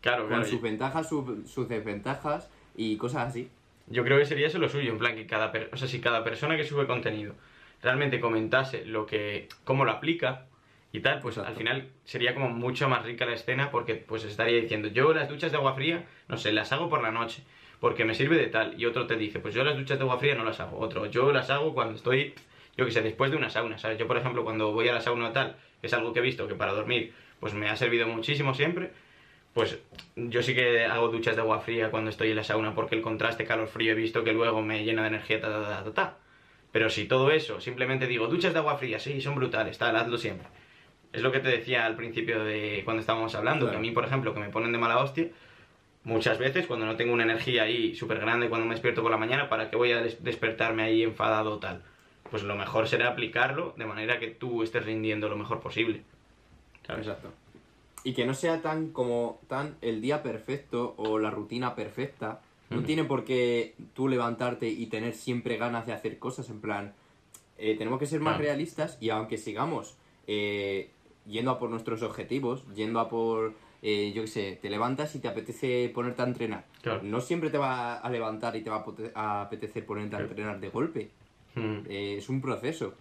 Claro, 0.00 0.22
con 0.24 0.28
claro. 0.28 0.44
sus 0.44 0.60
ventajas, 0.60 1.08
su- 1.08 1.44
sus 1.46 1.68
desventajas 1.68 2.50
y 2.76 2.96
cosas 2.96 3.28
así. 3.28 3.48
Yo 3.88 4.02
creo 4.04 4.18
que 4.18 4.26
sería 4.26 4.48
eso 4.48 4.58
lo 4.58 4.68
suyo, 4.68 4.90
en 4.92 4.98
plan 4.98 5.14
que 5.14 5.26
cada, 5.26 5.52
per- 5.52 5.70
o 5.72 5.76
sea, 5.76 5.86
si 5.88 6.00
cada 6.00 6.24
persona 6.24 6.56
que 6.56 6.64
sube 6.64 6.86
contenido 6.88 7.34
realmente 7.82 8.20
comentase 8.20 8.84
lo 8.84 9.06
que, 9.06 9.48
cómo 9.64 9.84
lo 9.84 9.92
aplica 9.92 10.46
y 10.96 11.00
tal, 11.00 11.20
pues 11.20 11.36
Exacto. 11.36 11.50
al 11.50 11.56
final 11.58 11.88
sería 12.04 12.34
como 12.34 12.48
mucho 12.48 12.88
más 12.88 13.04
rica 13.04 13.26
la 13.26 13.34
escena 13.34 13.70
porque 13.70 13.94
pues 13.94 14.24
estaría 14.24 14.60
diciendo, 14.60 14.88
yo 14.88 15.12
las 15.12 15.28
duchas 15.28 15.52
de 15.52 15.58
agua 15.58 15.74
fría, 15.74 16.04
no 16.28 16.36
sé, 16.38 16.52
las 16.52 16.72
hago 16.72 16.88
por 16.88 17.02
la 17.02 17.10
noche 17.10 17.42
porque 17.80 18.04
me 18.06 18.14
sirve 18.14 18.36
de 18.36 18.46
tal 18.46 18.80
y 18.80 18.86
otro 18.86 19.06
te 19.06 19.16
dice, 19.16 19.38
pues 19.38 19.54
yo 19.54 19.62
las 19.62 19.76
duchas 19.76 19.98
de 19.98 20.04
agua 20.04 20.18
fría 20.18 20.34
no 20.34 20.44
las 20.44 20.58
hago, 20.60 20.78
otro, 20.78 21.06
yo 21.06 21.30
las 21.32 21.50
hago 21.50 21.74
cuando 21.74 21.96
estoy, 21.96 22.34
yo 22.76 22.86
que 22.86 22.90
sé, 22.90 23.02
después 23.02 23.30
de 23.30 23.36
una 23.36 23.50
sauna, 23.50 23.76
¿sabes? 23.78 23.98
Yo 23.98 24.06
por 24.06 24.16
ejemplo 24.16 24.42
cuando 24.42 24.72
voy 24.72 24.88
a 24.88 24.94
la 24.94 25.00
sauna 25.02 25.32
tal, 25.32 25.56
que 25.80 25.86
es 25.86 25.92
algo 25.92 26.12
que 26.12 26.20
he 26.20 26.22
visto 26.22 26.48
que 26.48 26.54
para 26.54 26.72
dormir 26.72 27.12
pues 27.40 27.52
me 27.52 27.68
ha 27.68 27.76
servido 27.76 28.06
muchísimo 28.06 28.54
siempre, 28.54 28.92
pues 29.52 29.78
yo 30.16 30.42
sí 30.42 30.54
que 30.54 30.86
hago 30.86 31.08
duchas 31.08 31.36
de 31.36 31.42
agua 31.42 31.60
fría 31.60 31.90
cuando 31.90 32.08
estoy 32.08 32.30
en 32.30 32.36
la 32.36 32.44
sauna 32.44 32.74
porque 32.74 32.94
el 32.94 33.02
contraste 33.02 33.44
calor-frío 33.44 33.92
he 33.92 33.94
visto 33.94 34.24
que 34.24 34.32
luego 34.32 34.62
me 34.62 34.84
llena 34.84 35.02
de 35.02 35.08
energía, 35.08 35.40
ta, 35.40 35.48
ta, 35.48 35.84
ta, 35.84 35.92
ta. 35.92 36.16
Pero 36.72 36.90
si 36.90 37.06
todo 37.06 37.30
eso, 37.30 37.60
simplemente 37.60 38.06
digo, 38.06 38.26
duchas 38.26 38.52
de 38.52 38.58
agua 38.58 38.76
fría, 38.76 38.98
sí, 38.98 39.20
son 39.20 39.34
brutales, 39.34 39.78
tal, 39.78 39.96
hazlo 39.96 40.18
siempre. 40.18 40.46
Es 41.12 41.22
lo 41.22 41.32
que 41.32 41.40
te 41.40 41.48
decía 41.48 41.86
al 41.86 41.96
principio 41.96 42.44
de 42.44 42.82
cuando 42.84 43.00
estábamos 43.00 43.34
hablando, 43.34 43.66
Claro. 43.66 43.72
que 43.72 43.76
a 43.78 43.80
mí, 43.80 43.90
por 43.92 44.04
ejemplo, 44.04 44.34
que 44.34 44.40
me 44.40 44.50
ponen 44.50 44.72
de 44.72 44.78
mala 44.78 44.98
hostia, 44.98 45.28
muchas 46.04 46.38
veces 46.38 46.66
cuando 46.66 46.86
no 46.86 46.96
tengo 46.96 47.12
una 47.14 47.22
energía 47.24 47.62
ahí 47.64 47.94
súper 47.94 48.20
grande 48.20 48.48
cuando 48.48 48.66
me 48.66 48.74
despierto 48.74 49.02
por 49.02 49.10
la 49.10 49.16
mañana, 49.16 49.48
¿para 49.48 49.70
qué 49.70 49.76
voy 49.76 49.92
a 49.92 50.02
des- 50.02 50.22
despertarme 50.22 50.82
ahí 50.82 51.02
enfadado 51.02 51.54
o 51.54 51.58
tal? 51.58 51.82
Pues 52.30 52.42
lo 52.42 52.54
mejor 52.56 52.86
será 52.88 53.08
aplicarlo 53.08 53.74
de 53.76 53.86
manera 53.86 54.18
que 54.18 54.28
tú 54.28 54.62
estés 54.62 54.84
rindiendo 54.84 55.28
lo 55.28 55.36
mejor 55.36 55.60
posible. 55.60 56.02
¿sabes? 56.86 57.06
Exacto. 57.06 57.32
Y 58.04 58.12
que 58.14 58.26
no 58.26 58.34
sea 58.34 58.62
tan 58.62 58.90
como 58.92 59.40
tan 59.48 59.76
el 59.80 60.00
día 60.00 60.22
perfecto 60.22 60.94
o 60.98 61.18
la 61.18 61.30
rutina 61.30 61.74
perfecta. 61.74 62.40
No 62.70 62.82
tiene 62.82 63.04
por 63.04 63.24
qué 63.24 63.74
tú 63.94 64.08
levantarte 64.08 64.68
y 64.68 64.86
tener 64.86 65.14
siempre 65.14 65.56
ganas 65.56 65.86
de 65.86 65.92
hacer 65.92 66.18
cosas. 66.18 66.48
En 66.50 66.60
plan, 66.60 66.94
eh, 67.58 67.76
tenemos 67.78 67.98
que 68.00 68.06
ser 68.06 68.20
más 68.20 68.38
realistas 68.38 68.98
y 69.00 69.10
aunque 69.10 69.38
sigamos 69.38 69.96
eh, 70.28 70.90
yendo 71.28 71.50
a 71.50 71.58
por 71.58 71.70
nuestros 71.70 72.02
objetivos, 72.02 72.64
yendo 72.74 73.00
a 73.00 73.08
por, 73.08 73.54
eh, 73.82 74.12
yo 74.14 74.22
qué 74.22 74.28
sé, 74.28 74.58
te 74.60 74.70
levantas 74.70 75.14
y 75.14 75.20
te 75.20 75.28
apetece 75.28 75.90
ponerte 75.94 76.22
a 76.22 76.26
entrenar. 76.26 76.64
Claro. 76.82 77.00
No 77.02 77.20
siempre 77.20 77.50
te 77.50 77.58
va 77.58 77.96
a 77.96 78.10
levantar 78.10 78.56
y 78.56 78.62
te 78.62 78.70
va 78.70 78.84
a 79.14 79.42
apetecer 79.42 79.84
ponerte 79.84 80.16
a 80.16 80.20
entrenar 80.20 80.60
de 80.60 80.68
golpe. 80.68 81.10
Mm. 81.54 81.78
Eh, 81.88 82.14
es 82.18 82.28
un 82.28 82.40
proceso. 82.40 82.94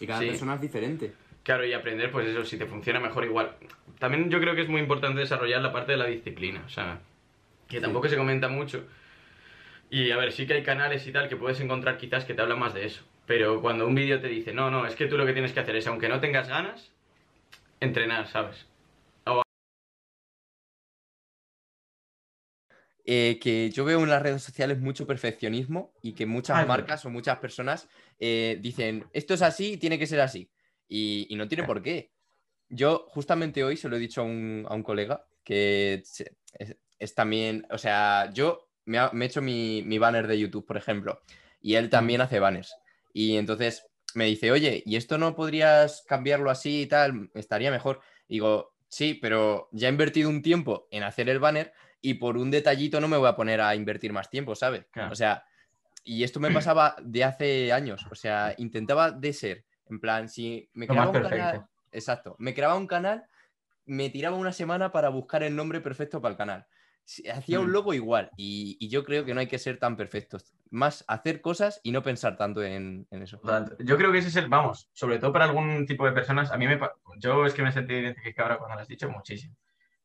Y 0.00 0.06
cada 0.06 0.20
Sí. 0.20 0.26
persona 0.28 0.54
es 0.54 0.60
diferente. 0.60 1.12
Claro, 1.42 1.66
y 1.66 1.72
aprender, 1.74 2.10
pues 2.10 2.26
eso, 2.26 2.44
si 2.44 2.56
te 2.56 2.66
funciona 2.66 2.98
mejor 2.98 3.24
igual. 3.24 3.54
También 3.98 4.30
yo 4.30 4.40
creo 4.40 4.54
que 4.54 4.62
es 4.62 4.68
muy 4.68 4.80
importante 4.80 5.20
desarrollar 5.20 5.60
la 5.60 5.72
parte 5.72 5.92
de 5.92 5.98
la 5.98 6.06
disciplina, 6.06 6.62
o 6.66 6.68
sea, 6.70 7.00
que 7.68 7.80
tampoco 7.80 8.08
se 8.08 8.16
comenta 8.16 8.48
mucho. 8.48 8.84
Y 9.90 10.10
a 10.10 10.16
ver, 10.16 10.32
sí 10.32 10.46
que 10.46 10.54
hay 10.54 10.62
canales 10.62 11.06
y 11.06 11.12
tal 11.12 11.28
que 11.28 11.36
puedes 11.36 11.60
encontrar 11.60 11.98
quizás 11.98 12.24
que 12.24 12.34
te 12.34 12.40
hablan 12.42 12.58
más 12.58 12.72
de 12.74 12.86
eso. 12.86 13.02
Pero 13.26 13.60
cuando 13.60 13.86
un 13.86 13.94
vídeo 13.94 14.20
te 14.20 14.28
dice, 14.28 14.52
no, 14.52 14.70
no, 14.70 14.86
es 14.86 14.96
que 14.96 15.06
tú 15.06 15.16
lo 15.18 15.26
que 15.26 15.32
tienes 15.34 15.52
que 15.52 15.60
hacer 15.60 15.76
es, 15.76 15.86
aunque 15.86 16.08
no 16.08 16.18
tengas 16.20 16.48
ganas, 16.48 16.90
entrenar, 17.84 18.28
¿sabes? 18.28 18.66
eh, 23.04 23.38
que 23.40 23.70
yo 23.70 23.84
veo 23.84 24.02
en 24.02 24.08
las 24.08 24.22
redes 24.22 24.42
sociales 24.42 24.80
mucho 24.80 25.06
perfeccionismo 25.06 25.92
y 26.02 26.14
que 26.14 26.26
muchas 26.26 26.66
marcas 26.66 27.04
o 27.04 27.10
muchas 27.10 27.38
personas 27.38 27.88
eh, 28.18 28.58
dicen, 28.60 29.06
esto 29.12 29.34
es 29.34 29.42
así 29.42 29.72
y 29.72 29.76
tiene 29.76 29.98
que 29.98 30.06
ser 30.06 30.20
así. 30.20 30.50
Y, 30.88 31.26
y 31.28 31.36
no 31.36 31.46
tiene 31.48 31.64
por 31.64 31.82
qué. 31.82 32.12
Yo 32.68 33.06
justamente 33.08 33.62
hoy 33.62 33.76
se 33.76 33.88
lo 33.88 33.96
he 33.96 34.00
dicho 34.00 34.22
a 34.22 34.24
un, 34.24 34.66
a 34.68 34.74
un 34.74 34.82
colega 34.82 35.26
que 35.44 35.94
es, 35.94 36.24
es 36.98 37.14
también, 37.14 37.66
o 37.70 37.76
sea, 37.76 38.30
yo 38.32 38.70
me, 38.86 38.98
he 38.98 39.24
hecho 39.24 39.42
mi, 39.42 39.82
mi 39.82 39.98
banner 39.98 40.26
de 40.26 40.38
YouTube, 40.38 40.66
por 40.66 40.78
ejemplo, 40.78 41.20
y 41.60 41.74
él 41.74 41.90
también 41.90 42.22
hace 42.22 42.38
banners. 42.40 42.74
Y 43.12 43.36
entonces 43.36 43.86
me 44.14 44.26
dice, 44.26 44.52
oye, 44.52 44.82
¿y 44.86 44.96
esto 44.96 45.18
no 45.18 45.34
podrías 45.34 46.04
cambiarlo 46.06 46.50
así 46.50 46.82
y 46.82 46.86
tal? 46.86 47.30
Estaría 47.34 47.70
mejor. 47.70 48.00
Digo, 48.28 48.74
sí, 48.88 49.14
pero 49.14 49.68
ya 49.72 49.88
he 49.88 49.90
invertido 49.90 50.28
un 50.28 50.42
tiempo 50.42 50.88
en 50.90 51.02
hacer 51.02 51.28
el 51.28 51.38
banner 51.38 51.72
y 52.00 52.14
por 52.14 52.36
un 52.36 52.50
detallito 52.50 53.00
no 53.00 53.08
me 53.08 53.16
voy 53.16 53.28
a 53.28 53.36
poner 53.36 53.60
a 53.60 53.74
invertir 53.74 54.12
más 54.12 54.30
tiempo, 54.30 54.54
¿sabes? 54.54 54.86
Claro. 54.90 55.12
O 55.12 55.14
sea, 55.14 55.44
y 56.04 56.22
esto 56.22 56.38
me 56.38 56.50
pasaba 56.50 56.96
de 57.02 57.24
hace 57.24 57.72
años, 57.72 58.06
o 58.10 58.14
sea, 58.14 58.54
intentaba 58.58 59.10
de 59.10 59.32
ser, 59.32 59.64
en 59.88 60.00
plan, 60.00 60.28
si 60.28 60.68
me 60.74 60.86
creaba 60.86 61.08
un 61.08 61.22
canal, 61.22 61.66
exacto, 61.90 62.36
me 62.38 62.52
creaba 62.52 62.74
un 62.74 62.86
canal, 62.86 63.24
me 63.86 64.10
tiraba 64.10 64.36
una 64.36 64.52
semana 64.52 64.92
para 64.92 65.08
buscar 65.08 65.42
el 65.42 65.56
nombre 65.56 65.80
perfecto 65.80 66.20
para 66.20 66.32
el 66.32 66.36
canal. 66.36 66.66
Hacía 67.32 67.60
un 67.60 67.68
Mm. 67.68 67.72
logo 67.72 67.92
igual 67.94 68.30
y, 68.36 68.76
y 68.80 68.88
yo 68.88 69.04
creo 69.04 69.24
que 69.24 69.34
no 69.34 69.40
hay 69.40 69.46
que 69.46 69.58
ser 69.58 69.78
tan 69.78 69.96
perfectos, 69.96 70.54
más 70.70 71.04
hacer 71.06 71.40
cosas 71.42 71.80
y 71.82 71.92
no 71.92 72.02
pensar 72.02 72.36
tanto 72.38 72.62
en, 72.62 73.06
en 73.10 73.22
eso. 73.22 73.40
Yo 73.80 73.96
creo 73.98 74.10
que 74.10 74.18
ese 74.18 74.28
es 74.28 74.36
el, 74.36 74.48
vamos, 74.48 74.88
sobre 74.94 75.18
todo 75.18 75.32
para 75.32 75.44
algún 75.44 75.84
tipo 75.86 76.06
de 76.06 76.12
personas, 76.12 76.50
a 76.50 76.56
mí 76.56 76.66
me, 76.66 76.80
yo 77.18 77.44
es 77.44 77.52
que 77.52 77.62
me 77.62 77.72
sentí 77.72 77.92
identificado 77.94 78.46
ahora 78.48 78.58
cuando 78.58 78.76
lo 78.76 78.80
has 78.82 78.88
dicho 78.88 79.10
muchísimo, 79.10 79.54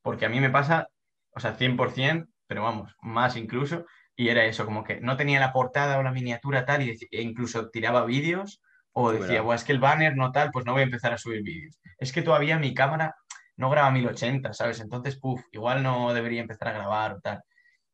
porque 0.02 0.26
a 0.26 0.30
mí 0.30 0.40
me 0.42 0.50
pasa, 0.50 0.88
o 1.32 1.40
sea, 1.40 1.54
100%, 1.56 2.28
pero 2.48 2.64
vamos, 2.64 2.94
más 3.02 3.38
incluso, 3.38 3.86
y 4.16 4.28
era 4.28 4.44
eso, 4.46 4.66
como 4.66 4.84
que 4.84 5.00
no 5.00 5.16
tenía 5.16 5.40
la 5.40 5.54
portada 5.54 5.98
o 6.00 6.04
la 6.04 6.12
miniatura 6.12 6.66
tal, 6.66 6.82
y 6.84 6.98
e 7.12 7.22
incluso 7.22 7.70
tiraba 7.70 8.04
vídeos, 8.06 8.62
o 8.92 9.12
decía. 9.12 9.42
"Buah, 9.42 9.56
es 9.56 9.64
que 9.64 9.72
el 9.72 9.80
banner 9.80 10.16
no 10.18 10.32
tal, 10.34 10.50
pues 10.52 10.66
no 10.66 10.74
voy 10.74 10.82
a 10.82 10.86
empezar 10.86 11.14
a 11.14 11.18
subir 11.18 11.44
vídeos. 11.44 11.80
Es 11.98 12.12
que 12.12 12.22
todavía 12.24 12.58
mi 12.60 12.74
cámara 12.74 13.16
no 13.60 13.70
graba 13.70 13.92
1080, 13.92 14.54
¿sabes? 14.54 14.80
Entonces, 14.80 15.18
puf, 15.20 15.42
igual 15.52 15.84
no 15.84 16.14
debería 16.14 16.42
empezar 16.42 16.70
a 16.70 16.74
grabar 16.74 17.14
o 17.14 17.20
tal. 17.22 17.42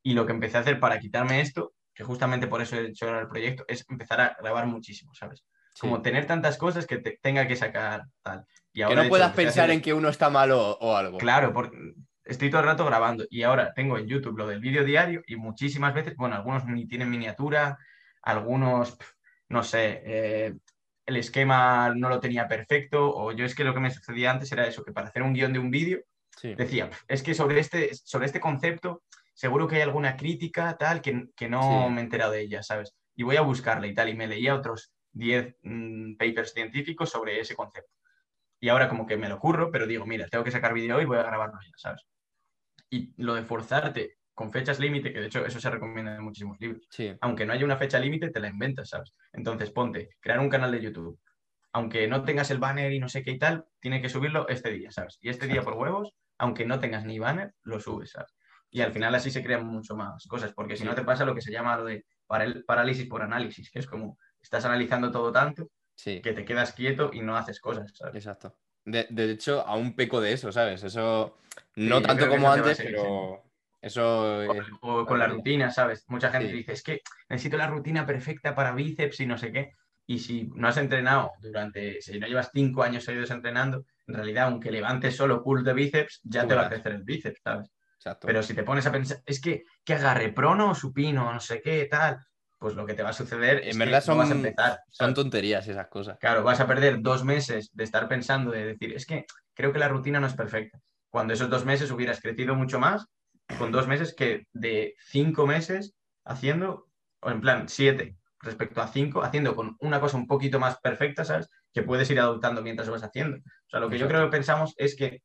Y 0.02 0.14
lo 0.14 0.24
que 0.26 0.32
empecé 0.32 0.56
a 0.56 0.60
hacer 0.60 0.80
para 0.80 0.98
quitarme 0.98 1.40
esto, 1.40 1.72
que 1.94 2.04
justamente 2.04 2.46
por 2.46 2.62
eso 2.62 2.76
he 2.76 2.86
hecho 2.88 3.06
ahora 3.06 3.20
el 3.22 3.28
proyecto, 3.28 3.64
es 3.68 3.84
empezar 3.88 4.20
a 4.20 4.36
grabar 4.40 4.66
muchísimo, 4.66 5.12
¿sabes? 5.14 5.44
Sí. 5.74 5.80
Como 5.80 6.00
tener 6.02 6.26
tantas 6.26 6.56
cosas 6.56 6.86
que 6.86 6.98
te- 6.98 7.18
tenga 7.20 7.46
que 7.48 7.56
sacar 7.56 8.04
tal. 8.22 8.44
Y 8.72 8.78
que 8.78 8.84
ahora, 8.84 8.96
no 8.96 9.00
de 9.02 9.06
hecho, 9.08 9.10
puedas 9.10 9.32
pensar 9.32 9.64
hacer- 9.64 9.74
en 9.74 9.82
que 9.82 9.92
uno 9.94 10.08
está 10.08 10.30
malo 10.30 10.58
o, 10.70 10.78
o 10.92 10.96
algo. 10.96 11.18
Claro, 11.18 11.52
porque 11.52 11.76
estoy 12.24 12.48
todo 12.50 12.60
el 12.60 12.66
rato 12.66 12.84
grabando 12.86 13.24
y 13.30 13.42
ahora 13.42 13.72
tengo 13.74 13.98
en 13.98 14.06
YouTube 14.06 14.38
lo 14.38 14.46
del 14.46 14.60
vídeo 14.60 14.84
diario 14.84 15.22
y 15.26 15.36
muchísimas 15.36 15.92
veces, 15.94 16.14
bueno, 16.16 16.36
algunos 16.36 16.64
ni 16.66 16.86
tienen 16.86 17.10
miniatura, 17.10 17.78
algunos, 18.22 18.96
no 19.48 19.62
sé, 19.62 20.02
eh, 20.04 20.54
el 21.06 21.16
esquema 21.16 21.94
no 21.94 22.08
lo 22.08 22.20
tenía 22.20 22.48
perfecto 22.48 23.14
o 23.14 23.32
yo 23.32 23.44
es 23.44 23.54
que 23.54 23.64
lo 23.64 23.72
que 23.72 23.80
me 23.80 23.90
sucedía 23.90 24.30
antes 24.30 24.50
era 24.52 24.66
eso, 24.66 24.84
que 24.84 24.92
para 24.92 25.08
hacer 25.08 25.22
un 25.22 25.32
guion 25.34 25.52
de 25.52 25.58
un 25.60 25.70
vídeo 25.70 26.00
Sí. 26.36 26.54
decía, 26.54 26.90
"Pf, 26.90 27.04
es 27.08 27.22
que 27.22 27.34
sobre 27.34 27.60
este, 27.60 27.94
sobre 27.94 28.26
este 28.26 28.40
concepto 28.40 29.02
seguro 29.32 29.66
que 29.68 29.76
hay 29.76 29.82
alguna 29.82 30.16
crítica 30.16 30.76
tal 30.76 31.00
que, 31.00 31.28
que 31.36 31.48
no 31.48 31.62
Sí. 31.62 31.94
me 31.94 32.00
he 32.00 32.04
enterado 32.04 32.32
de 32.32 32.42
ella, 32.42 32.62
¿sabes? 32.62 32.94
Y 33.14 33.22
voy 33.22 33.36
a 33.36 33.40
buscarla 33.42 33.86
y 33.86 33.94
tal 33.94 34.08
y 34.10 34.14
me 34.14 34.26
leía 34.26 34.54
otros 34.54 34.92
10 35.12 35.56
mm, 35.62 36.16
papers 36.16 36.52
científicos 36.52 37.08
sobre 37.10 37.40
ese 37.40 37.54
concepto. 37.54 37.90
Y 38.60 38.68
ahora 38.68 38.88
como 38.88 39.06
que 39.06 39.16
me 39.16 39.28
lo 39.28 39.38
curro, 39.38 39.70
pero 39.70 39.86
digo, 39.86 40.04
mira, 40.06 40.26
tengo 40.28 40.44
que 40.44 40.50
sacar 40.50 40.74
vídeo 40.74 40.96
hoy, 40.96 41.04
voy 41.04 41.18
a 41.18 41.22
grabarlo 41.22 41.58
ya, 41.62 41.72
¿sabes? 41.76 42.02
Y 42.90 43.12
lo 43.16 43.34
de 43.34 43.42
forzarte 43.42 44.15
con 44.36 44.52
fechas 44.52 44.78
límite, 44.78 45.12
que 45.14 45.20
de 45.20 45.26
hecho 45.28 45.46
eso 45.46 45.58
se 45.58 45.70
recomienda 45.70 46.14
en 46.14 46.22
muchísimos 46.22 46.60
libros, 46.60 46.86
Sí. 46.90 47.10
aunque 47.22 47.46
no 47.46 47.54
haya 47.54 47.64
una 47.64 47.78
fecha 47.78 47.98
límite, 47.98 48.28
te 48.30 48.38
la 48.38 48.48
inventas, 48.48 48.90
¿sabes? 48.90 49.14
Entonces 49.32 49.70
ponte, 49.70 50.10
crear 50.20 50.38
un 50.40 50.50
canal 50.50 50.70
de 50.70 50.82
YouTube. 50.82 51.18
Aunque 51.72 52.06
no 52.06 52.22
tengas 52.22 52.50
el 52.50 52.58
banner 52.58 52.92
y 52.92 52.98
no 53.00 53.08
sé 53.08 53.22
qué 53.22 53.30
y 53.32 53.38
tal, 53.38 53.64
tiene 53.80 54.00
que 54.02 54.10
subirlo 54.10 54.46
este 54.48 54.70
día, 54.70 54.90
¿sabes? 54.90 55.16
Y 55.22 55.30
este 55.30 55.46
día 55.46 55.62
por 55.62 55.72
huevos, 55.74 56.12
aunque 56.38 56.66
no 56.66 56.78
tengas 56.80 57.06
ni 57.06 57.18
banner, 57.18 57.54
lo 57.62 57.80
subes, 57.80 58.10
¿sabes? 58.10 58.34
Y 58.70 58.82
al 58.82 58.92
final 58.92 59.14
así 59.14 59.30
se 59.30 59.42
crean 59.42 59.66
mucho 59.66 59.96
más 59.96 60.26
cosas, 60.26 60.52
porque 60.52 60.76
si 60.76 60.84
no 60.84 60.94
te 60.94 61.02
pasa 61.02 61.24
lo 61.24 61.34
que 61.34 61.40
se 61.40 61.50
llama 61.50 61.76
lo 61.78 61.84
de 61.86 62.04
parálisis 62.66 63.06
por 63.08 63.22
análisis, 63.22 63.70
que 63.70 63.78
es 63.78 63.86
como 63.86 64.18
estás 64.40 64.64
analizando 64.66 65.10
todo 65.10 65.32
tanto 65.32 65.70
Sí. 65.94 66.20
que 66.20 66.34
te 66.34 66.44
quedas 66.44 66.74
quieto 66.74 67.10
y 67.10 67.20
no 67.20 67.38
haces 67.38 67.58
cosas, 67.58 67.90
¿sabes? 67.94 68.16
Exacto. 68.16 68.54
De, 68.84 69.06
de 69.08 69.30
hecho, 69.30 69.66
aún 69.66 69.96
peco 69.96 70.20
de 70.20 70.32
eso, 70.34 70.52
¿sabes? 70.52 70.82
Eso 70.84 71.38
no 71.76 71.98
Sí, 71.98 72.02
tanto 72.04 72.28
como 72.28 72.52
antes, 72.52 72.76
pero 72.78 73.42
Eso 73.80 74.42
es... 74.42 74.66
O 74.80 75.04
con 75.06 75.18
la 75.18 75.26
rutina, 75.26 75.70
¿sabes? 75.70 76.04
Mucha 76.08 76.30
gente 76.30 76.48
Sí. 76.50 76.56
dice, 76.56 76.72
es 76.72 76.82
que 76.82 77.02
necesito 77.28 77.56
la 77.56 77.66
rutina 77.66 78.04
perfecta 78.06 78.54
para 78.54 78.72
bíceps 78.72 79.20
y 79.20 79.26
no 79.26 79.38
sé 79.38 79.52
qué. 79.52 79.72
Y 80.06 80.18
si 80.20 80.48
no 80.54 80.68
has 80.68 80.76
entrenado 80.76 81.32
durante, 81.40 82.00
si 82.00 82.18
no 82.18 82.26
llevas 82.26 82.50
cinco 82.52 82.82
años 82.82 83.04
seguidos 83.04 83.30
entrenando, 83.30 83.84
en 84.06 84.14
realidad, 84.14 84.46
aunque 84.46 84.70
levantes 84.70 85.16
solo 85.16 85.42
curls 85.42 85.64
de 85.64 85.72
bíceps, 85.72 86.20
ya 86.22 86.46
te 86.46 86.54
va 86.54 86.66
a 86.66 86.68
crecer 86.68 86.92
el 86.92 87.02
bíceps, 87.02 87.40
¿sabes? 87.42 87.72
Exacto. 87.98 88.26
Pero 88.28 88.42
si 88.42 88.54
te 88.54 88.62
pones 88.62 88.86
a 88.86 88.92
pensar, 88.92 89.18
es 89.26 89.40
que, 89.40 89.64
que 89.84 89.94
agarre 89.94 90.32
prono 90.32 90.70
o 90.70 90.74
supino, 90.74 91.32
no 91.32 91.40
sé 91.40 91.60
qué, 91.60 91.86
tal, 91.86 92.18
pues 92.58 92.74
lo 92.74 92.86
que 92.86 92.94
te 92.94 93.02
va 93.02 93.10
a 93.10 93.12
suceder 93.12 93.58
es 93.64 93.74
en 93.74 93.80
verdad 93.80 94.02
que 94.04 94.10
no 94.10 94.16
vas 94.16 94.30
a 94.30 94.34
empezar. 94.34 94.80
son 94.90 95.12
tonterías 95.12 95.66
esas 95.66 95.88
cosas. 95.88 96.16
Claro, 96.20 96.44
vas 96.44 96.60
a 96.60 96.66
perder 96.68 97.02
dos 97.02 97.24
meses 97.24 97.70
de 97.74 97.84
estar 97.84 98.06
pensando, 98.08 98.52
de 98.52 98.64
decir, 98.64 98.92
es 98.94 99.06
que 99.06 99.24
creo 99.54 99.72
que 99.72 99.78
la 99.80 99.88
rutina 99.88 100.20
no 100.20 100.28
es 100.28 100.34
perfecta. 100.34 100.78
Cuando 101.10 101.32
esos 101.34 101.50
dos 101.50 101.64
meses 101.64 101.90
hubieras 101.90 102.20
crecido 102.20 102.54
mucho 102.54 102.78
más, 102.78 103.06
con 103.58 103.72
dos 103.72 103.86
meses 103.86 104.14
que 104.14 104.46
de 104.52 104.94
cinco 105.00 105.46
meses 105.46 105.94
haciendo, 106.24 106.88
o 107.20 107.30
en 107.30 107.40
plan 107.40 107.68
siete 107.68 108.16
respecto 108.40 108.80
a 108.80 108.88
cinco, 108.88 109.22
haciendo 109.22 109.54
con 109.56 109.76
una 109.80 110.00
cosa 110.00 110.16
un 110.16 110.26
poquito 110.26 110.58
más 110.60 110.78
perfecta, 110.80 111.24
¿sabes? 111.24 111.48
Que 111.72 111.82
puedes 111.82 112.10
ir 112.10 112.20
adoptando 112.20 112.62
mientras 112.62 112.86
lo 112.86 112.92
vas 112.92 113.02
haciendo. 113.04 113.38
O 113.38 113.68
sea, 113.68 113.80
lo 113.80 113.88
que 113.88 113.98
yo 113.98 114.08
creo 114.08 114.24
que 114.24 114.30
pensamos 114.30 114.74
es 114.76 114.94
que 114.96 115.22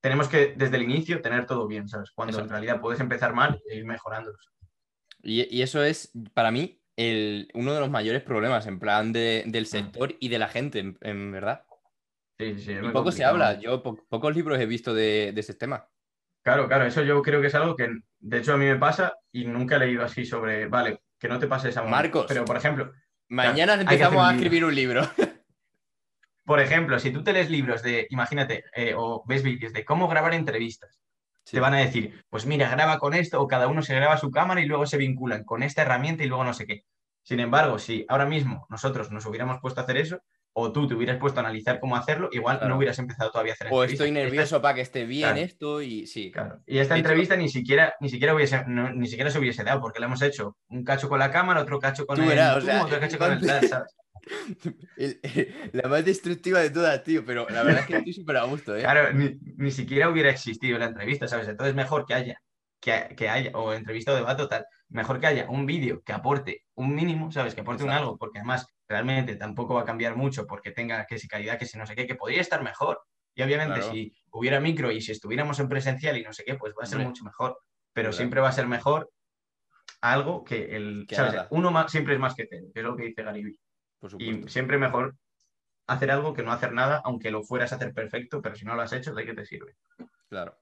tenemos 0.00 0.28
que 0.28 0.54
desde 0.56 0.76
el 0.76 0.82
inicio 0.84 1.20
tener 1.20 1.46
todo 1.46 1.66
bien, 1.66 1.88
¿sabes? 1.88 2.10
Cuando 2.14 2.38
en 2.38 2.48
realidad 2.48 2.80
puedes 2.80 3.00
empezar 3.00 3.34
mal 3.34 3.60
e 3.68 3.76
ir 3.78 3.84
mejorándolo. 3.84 4.36
Y, 5.22 5.54
y 5.54 5.62
eso 5.62 5.82
es, 5.82 6.12
para 6.34 6.50
mí, 6.50 6.80
el, 6.94 7.48
uno 7.54 7.74
de 7.74 7.80
los 7.80 7.90
mayores 7.90 8.22
problemas, 8.22 8.66
en 8.66 8.78
plan 8.78 9.12
de- 9.12 9.42
Mm. 9.46 9.50
del 9.50 9.66
sector 9.66 10.14
y 10.20 10.28
de 10.28 10.38
la 10.38 10.48
gente, 10.48 10.78
en, 10.78 10.96
en 11.00 11.32
verdad. 11.32 11.64
Sí, 12.38 12.58
sí, 12.60 12.72
Y 12.72 12.88
poco 12.90 13.10
se 13.10 13.24
habla. 13.24 13.58
Yo 13.58 13.82
po- 13.82 13.98
pocos 14.08 14.34
libros 14.36 14.58
he 14.60 14.66
visto 14.66 14.94
de, 14.94 15.32
de 15.34 15.40
ese 15.40 15.54
tema. 15.54 15.88
Claro, 16.46 16.68
claro, 16.68 16.86
eso 16.86 17.02
yo 17.02 17.20
creo 17.22 17.40
que 17.40 17.48
es 17.48 17.54
algo 17.56 17.74
que, 17.74 17.90
de 18.20 18.38
hecho, 18.38 18.54
a 18.54 18.56
mí 18.56 18.66
me 18.66 18.76
pasa 18.76 19.14
y 19.32 19.46
nunca 19.46 19.74
he 19.74 19.78
leído 19.80 20.04
así 20.04 20.24
sobre, 20.24 20.68
vale, 20.68 21.00
que 21.18 21.26
no 21.26 21.40
te 21.40 21.48
pase 21.48 21.70
esa 21.70 21.82
Marcos. 21.82 22.26
Pero, 22.28 22.44
por 22.44 22.56
ejemplo, 22.56 22.92
Mañana 23.26 23.74
empezamos 23.74 24.24
a 24.24 24.32
escribir 24.32 24.64
un 24.64 24.72
libro. 24.72 25.02
por 26.44 26.60
ejemplo, 26.60 27.00
si 27.00 27.10
tú 27.10 27.24
te 27.24 27.32
lees 27.32 27.50
libros 27.50 27.82
de, 27.82 28.06
imagínate, 28.10 28.62
eh, 28.76 28.94
o 28.96 29.24
ves 29.26 29.42
vídeos 29.42 29.72
de 29.72 29.84
cómo 29.84 30.06
grabar 30.06 30.34
entrevistas, 30.34 31.00
te 31.50 31.58
van 31.58 31.74
a 31.74 31.78
decir, 31.78 32.24
pues 32.30 32.46
mira, 32.46 32.70
graba 32.70 33.00
con 33.00 33.14
esto, 33.14 33.42
o 33.42 33.48
cada 33.48 33.66
uno 33.66 33.82
se 33.82 33.96
graba 33.96 34.16
su 34.16 34.30
cámara 34.30 34.60
y 34.60 34.66
luego 34.66 34.86
se 34.86 34.98
vinculan 34.98 35.42
con 35.42 35.64
esta 35.64 35.82
herramienta 35.82 36.22
y 36.22 36.28
luego 36.28 36.44
no 36.44 36.54
sé 36.54 36.64
qué. 36.64 36.84
Sin 37.24 37.40
embargo, 37.40 37.80
si 37.80 38.06
ahora 38.08 38.26
mismo 38.26 38.68
nosotros 38.70 39.10
nos 39.10 39.26
hubiéramos 39.26 39.58
puesto 39.60 39.80
a 39.80 39.82
hacer 39.82 39.96
eso, 39.96 40.20
o 40.58 40.72
tú 40.72 40.86
te 40.88 40.94
hubieras 40.94 41.18
puesto 41.18 41.38
a 41.38 41.42
analizar 41.42 41.78
cómo 41.80 41.96
hacerlo, 41.96 42.30
igual 42.32 42.56
Claro. 42.56 42.70
no 42.70 42.78
hubieras 42.78 42.98
empezado 42.98 43.30
todavía 43.30 43.52
a 43.52 43.54
hacer 43.54 43.66
O 43.70 43.82
entrevistas. 43.82 43.92
estoy 43.92 44.08
Esta- 44.08 44.20
nervioso 44.24 44.62
para 44.62 44.74
que 44.74 44.80
esté 44.80 45.04
bien 45.04 45.22
Claro. 45.28 45.38
esto 45.40 45.82
y 45.82 46.06
sí. 46.06 46.30
Claro. 46.32 46.60
Y 46.66 46.78
esta 46.78 46.94
De 46.94 47.00
hecho- 47.00 47.08
entrevista 47.08 47.36
ni 47.36 47.48
siquiera, 47.50 47.94
ni 48.00 48.08
siquiera 48.08 48.34
hubiese, 48.34 48.64
no- 48.66 48.90
ni 48.90 49.06
siquiera 49.06 49.30
se 49.30 49.38
hubiese 49.38 49.64
dado, 49.64 49.82
porque 49.82 50.00
la 50.00 50.06
hemos 50.06 50.22
hecho 50.22 50.56
un 50.68 50.82
cacho 50.82 51.10
con 51.10 51.18
la 51.18 51.30
cámara, 51.30 51.60
otro 51.60 51.78
cacho 51.78 52.06
con 52.06 52.16
Tú 52.16 52.22
el 52.22 52.28
verás, 52.28 52.56
o 52.56 52.60
sea, 52.62 52.84
otro 52.84 52.98
cacho 52.98 53.18
con 53.18 53.32
el 53.32 53.46
tal, 53.46 53.68
¿sabes? 53.68 53.94
El- 54.96 55.20
la 55.72 55.88
más 55.88 56.04
destructiva 56.04 56.60
de 56.60 56.70
todas, 56.70 57.02
tío. 57.04 57.24
Pero 57.24 57.46
la 57.50 57.62
verdad 57.62 57.82
es 57.82 57.86
que 57.86 57.96
estoy 57.98 58.12
súper 58.12 58.36
a 58.38 58.44
gusto, 58.44 58.74
¿eh? 58.74 58.80
Claro, 58.80 59.12
ni, 59.12 59.36
ni 59.56 59.70
siquiera 59.70 60.08
hubiera 60.08 60.30
existido 60.30 60.78
la 60.78 60.86
entrevista, 60.86 61.28
¿sabes? 61.28 61.48
Entonces 61.48 61.74
mejor 61.74 62.06
que 62.06 62.14
haya, 62.14 62.40
que, 62.80 63.14
que 63.16 63.28
haya, 63.28 63.50
o 63.54 63.72
entrevista 63.72 64.12
o 64.12 64.16
debate 64.16 64.42
o 64.42 64.48
tal, 64.48 64.64
mejor 64.88 65.20
que 65.20 65.26
haya 65.26 65.48
un 65.50 65.66
vídeo 65.66 66.02
que 66.04 66.12
aporte 66.12 66.62
un 66.74 66.94
mínimo, 66.94 67.30
¿sabes? 67.30 67.54
Que 67.54 67.60
aporte 67.60 67.84
un 67.84 67.90
algo, 67.90 68.16
porque 68.16 68.38
además 68.38 68.66
realmente 68.88 69.36
tampoco 69.36 69.74
va 69.74 69.82
a 69.82 69.84
cambiar 69.84 70.16
mucho 70.16 70.46
porque 70.46 70.70
tenga 70.70 71.06
que 71.06 71.18
si 71.18 71.28
calidad, 71.28 71.58
que 71.58 71.66
si 71.66 71.76
no 71.78 71.86
sé 71.86 71.94
qué, 71.94 72.06
que 72.06 72.14
podría 72.14 72.40
estar 72.40 72.62
mejor. 72.62 73.02
Y 73.34 73.42
obviamente 73.42 73.80
Claro. 73.80 73.92
si 73.92 74.16
hubiera 74.30 74.60
micro 74.60 74.90
y 74.90 75.00
si 75.00 75.12
estuviéramos 75.12 75.58
en 75.60 75.68
presencial 75.68 76.16
y 76.16 76.22
no 76.22 76.32
sé 76.32 76.44
qué, 76.44 76.54
pues 76.54 76.72
va 76.78 76.84
a 76.84 76.86
ser 76.86 76.96
Hombre. 76.96 77.08
mucho 77.08 77.24
mejor. 77.24 77.58
Pero 77.92 78.12
siempre 78.12 78.40
va 78.40 78.48
a 78.48 78.52
ser 78.52 78.66
mejor 78.66 79.10
algo 80.00 80.44
que 80.44 80.76
el, 80.76 81.06
Que 81.08 81.16
¿sabes? 81.16 81.46
Uno 81.50 81.70
más, 81.70 81.90
siempre 81.90 82.14
es 82.14 82.20
más 82.20 82.34
que 82.34 82.46
cero, 82.48 82.68
que 82.72 82.80
es 82.80 82.84
lo 82.84 82.96
que 82.96 83.04
dice 83.04 83.22
Gary 83.22 83.58
Y 84.18 84.48
siempre 84.48 84.78
mejor 84.78 85.16
hacer 85.86 86.10
algo 86.10 86.34
que 86.34 86.42
no 86.42 86.52
hacer 86.52 86.72
nada, 86.72 87.00
aunque 87.04 87.30
lo 87.30 87.42
fueras 87.42 87.72
a 87.72 87.76
hacer 87.76 87.92
perfecto, 87.94 88.42
pero 88.42 88.54
si 88.56 88.64
no 88.64 88.74
lo 88.74 88.82
has 88.82 88.92
hecho, 88.92 89.14
¿de 89.14 89.24
qué 89.24 89.34
te 89.34 89.46
sirve? 89.46 89.76
Claro. 90.28 90.58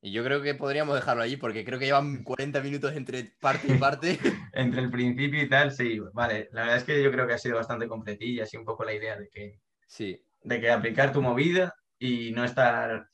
Y 0.00 0.12
yo 0.12 0.22
creo 0.22 0.40
que 0.42 0.54
podríamos 0.54 0.94
dejarlo 0.94 1.22
allí 1.22 1.36
porque 1.36 1.64
creo 1.64 1.78
que 1.78 1.86
llevan 1.86 2.22
40 2.22 2.60
minutos 2.60 2.94
entre 2.94 3.24
parte 3.40 3.74
y 3.74 3.78
parte. 3.78 4.18
Entre 4.54 4.80
el 4.80 4.90
principio 4.90 5.42
y 5.42 5.48
tal, 5.48 5.72
sí, 5.72 5.98
vale. 6.12 6.48
La 6.52 6.62
verdad 6.62 6.76
es 6.78 6.84
que 6.84 7.02
yo 7.02 7.10
creo 7.10 7.26
que 7.26 7.34
ha 7.34 7.38
sido 7.38 7.56
bastante 7.56 7.86
completilla, 7.88 8.44
así 8.44 8.56
un 8.56 8.64
poco 8.64 8.84
la 8.84 8.94
idea 8.94 9.16
de 9.16 9.28
que, 9.28 9.60
Sí, 9.86 10.24
de 10.42 10.60
que 10.60 10.70
aplicar 10.70 11.12
tu 11.12 11.20
movida 11.22 11.74
y 11.98 12.30
no 12.32 12.44
estar 12.44 13.08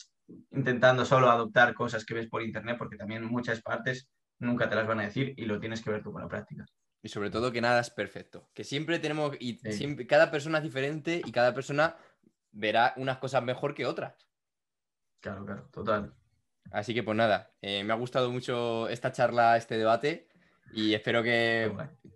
intentando 0.51 1.05
solo 1.05 1.31
adoptar 1.31 1.75
cosas 1.75 2.05
que 2.05 2.15
ves 2.15 2.29
por 2.29 2.43
internet, 2.43 2.77
porque 2.79 2.97
también 2.97 3.25
muchas 3.25 3.61
partes 3.63 4.09
nunca 4.39 4.69
te 4.69 4.75
las 4.77 4.87
van 4.87 5.01
a 5.01 5.05
decir 5.05 5.35
y 5.37 5.45
lo 5.47 5.59
tienes 5.61 5.83
que 5.83 5.91
ver 5.91 6.03
tú 6.03 6.13
con 6.13 6.23
la 6.23 6.29
práctica. 6.29 6.65
y 7.03 7.09
sobre 7.11 7.29
todo 7.31 7.53
que 7.53 7.61
nada 7.61 7.81
es 7.81 7.91
perfecto. 7.91 8.49
Que 8.55 8.65
siempre 8.65 8.99
tenemos, 8.99 9.37
y 9.39 9.59
Sí. 9.59 9.73
siempre, 9.73 10.07
cada 10.07 10.31
persona 10.31 10.59
es 10.59 10.65
diferente 10.65 11.21
y 11.23 11.33
cada 11.33 11.53
persona 11.53 11.97
verá 12.51 12.95
unas 12.97 13.19
cosas 13.19 13.43
mejor 13.43 13.75
que 13.75 13.85
otras. 13.85 14.27
Claro, 15.21 15.45
claro, 15.45 15.69
total. 15.71 16.15
Así 16.71 16.95
que 16.95 17.03
pues 17.03 17.17
nada, 17.17 17.51
eh, 17.63 17.85
me 17.85 17.93
ha 17.93 17.97
gustado 17.97 18.31
mucho 18.31 18.89
esta 18.89 19.13
charla, 19.13 19.57
este 19.57 19.77
debate 19.77 20.29
y 20.73 20.95
espero 20.95 21.23
que 21.23 21.73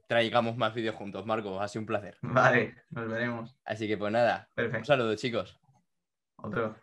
traigamos 0.06 0.56
más 0.56 0.74
vídeos 0.74 0.96
juntos. 0.96 1.24
Marco, 1.26 1.60
ha 1.60 1.68
sido 1.68 1.82
un 1.82 1.86
placer. 1.86 2.18
Vale, 2.22 2.74
nos 2.90 3.08
veremos. 3.08 3.56
Así 3.64 3.86
que 3.86 3.96
pues 3.96 4.12
nada, 4.12 4.48
un 4.56 4.84
saludo 4.84 5.14
chicos. 5.14 5.60
Otro. 6.36 6.76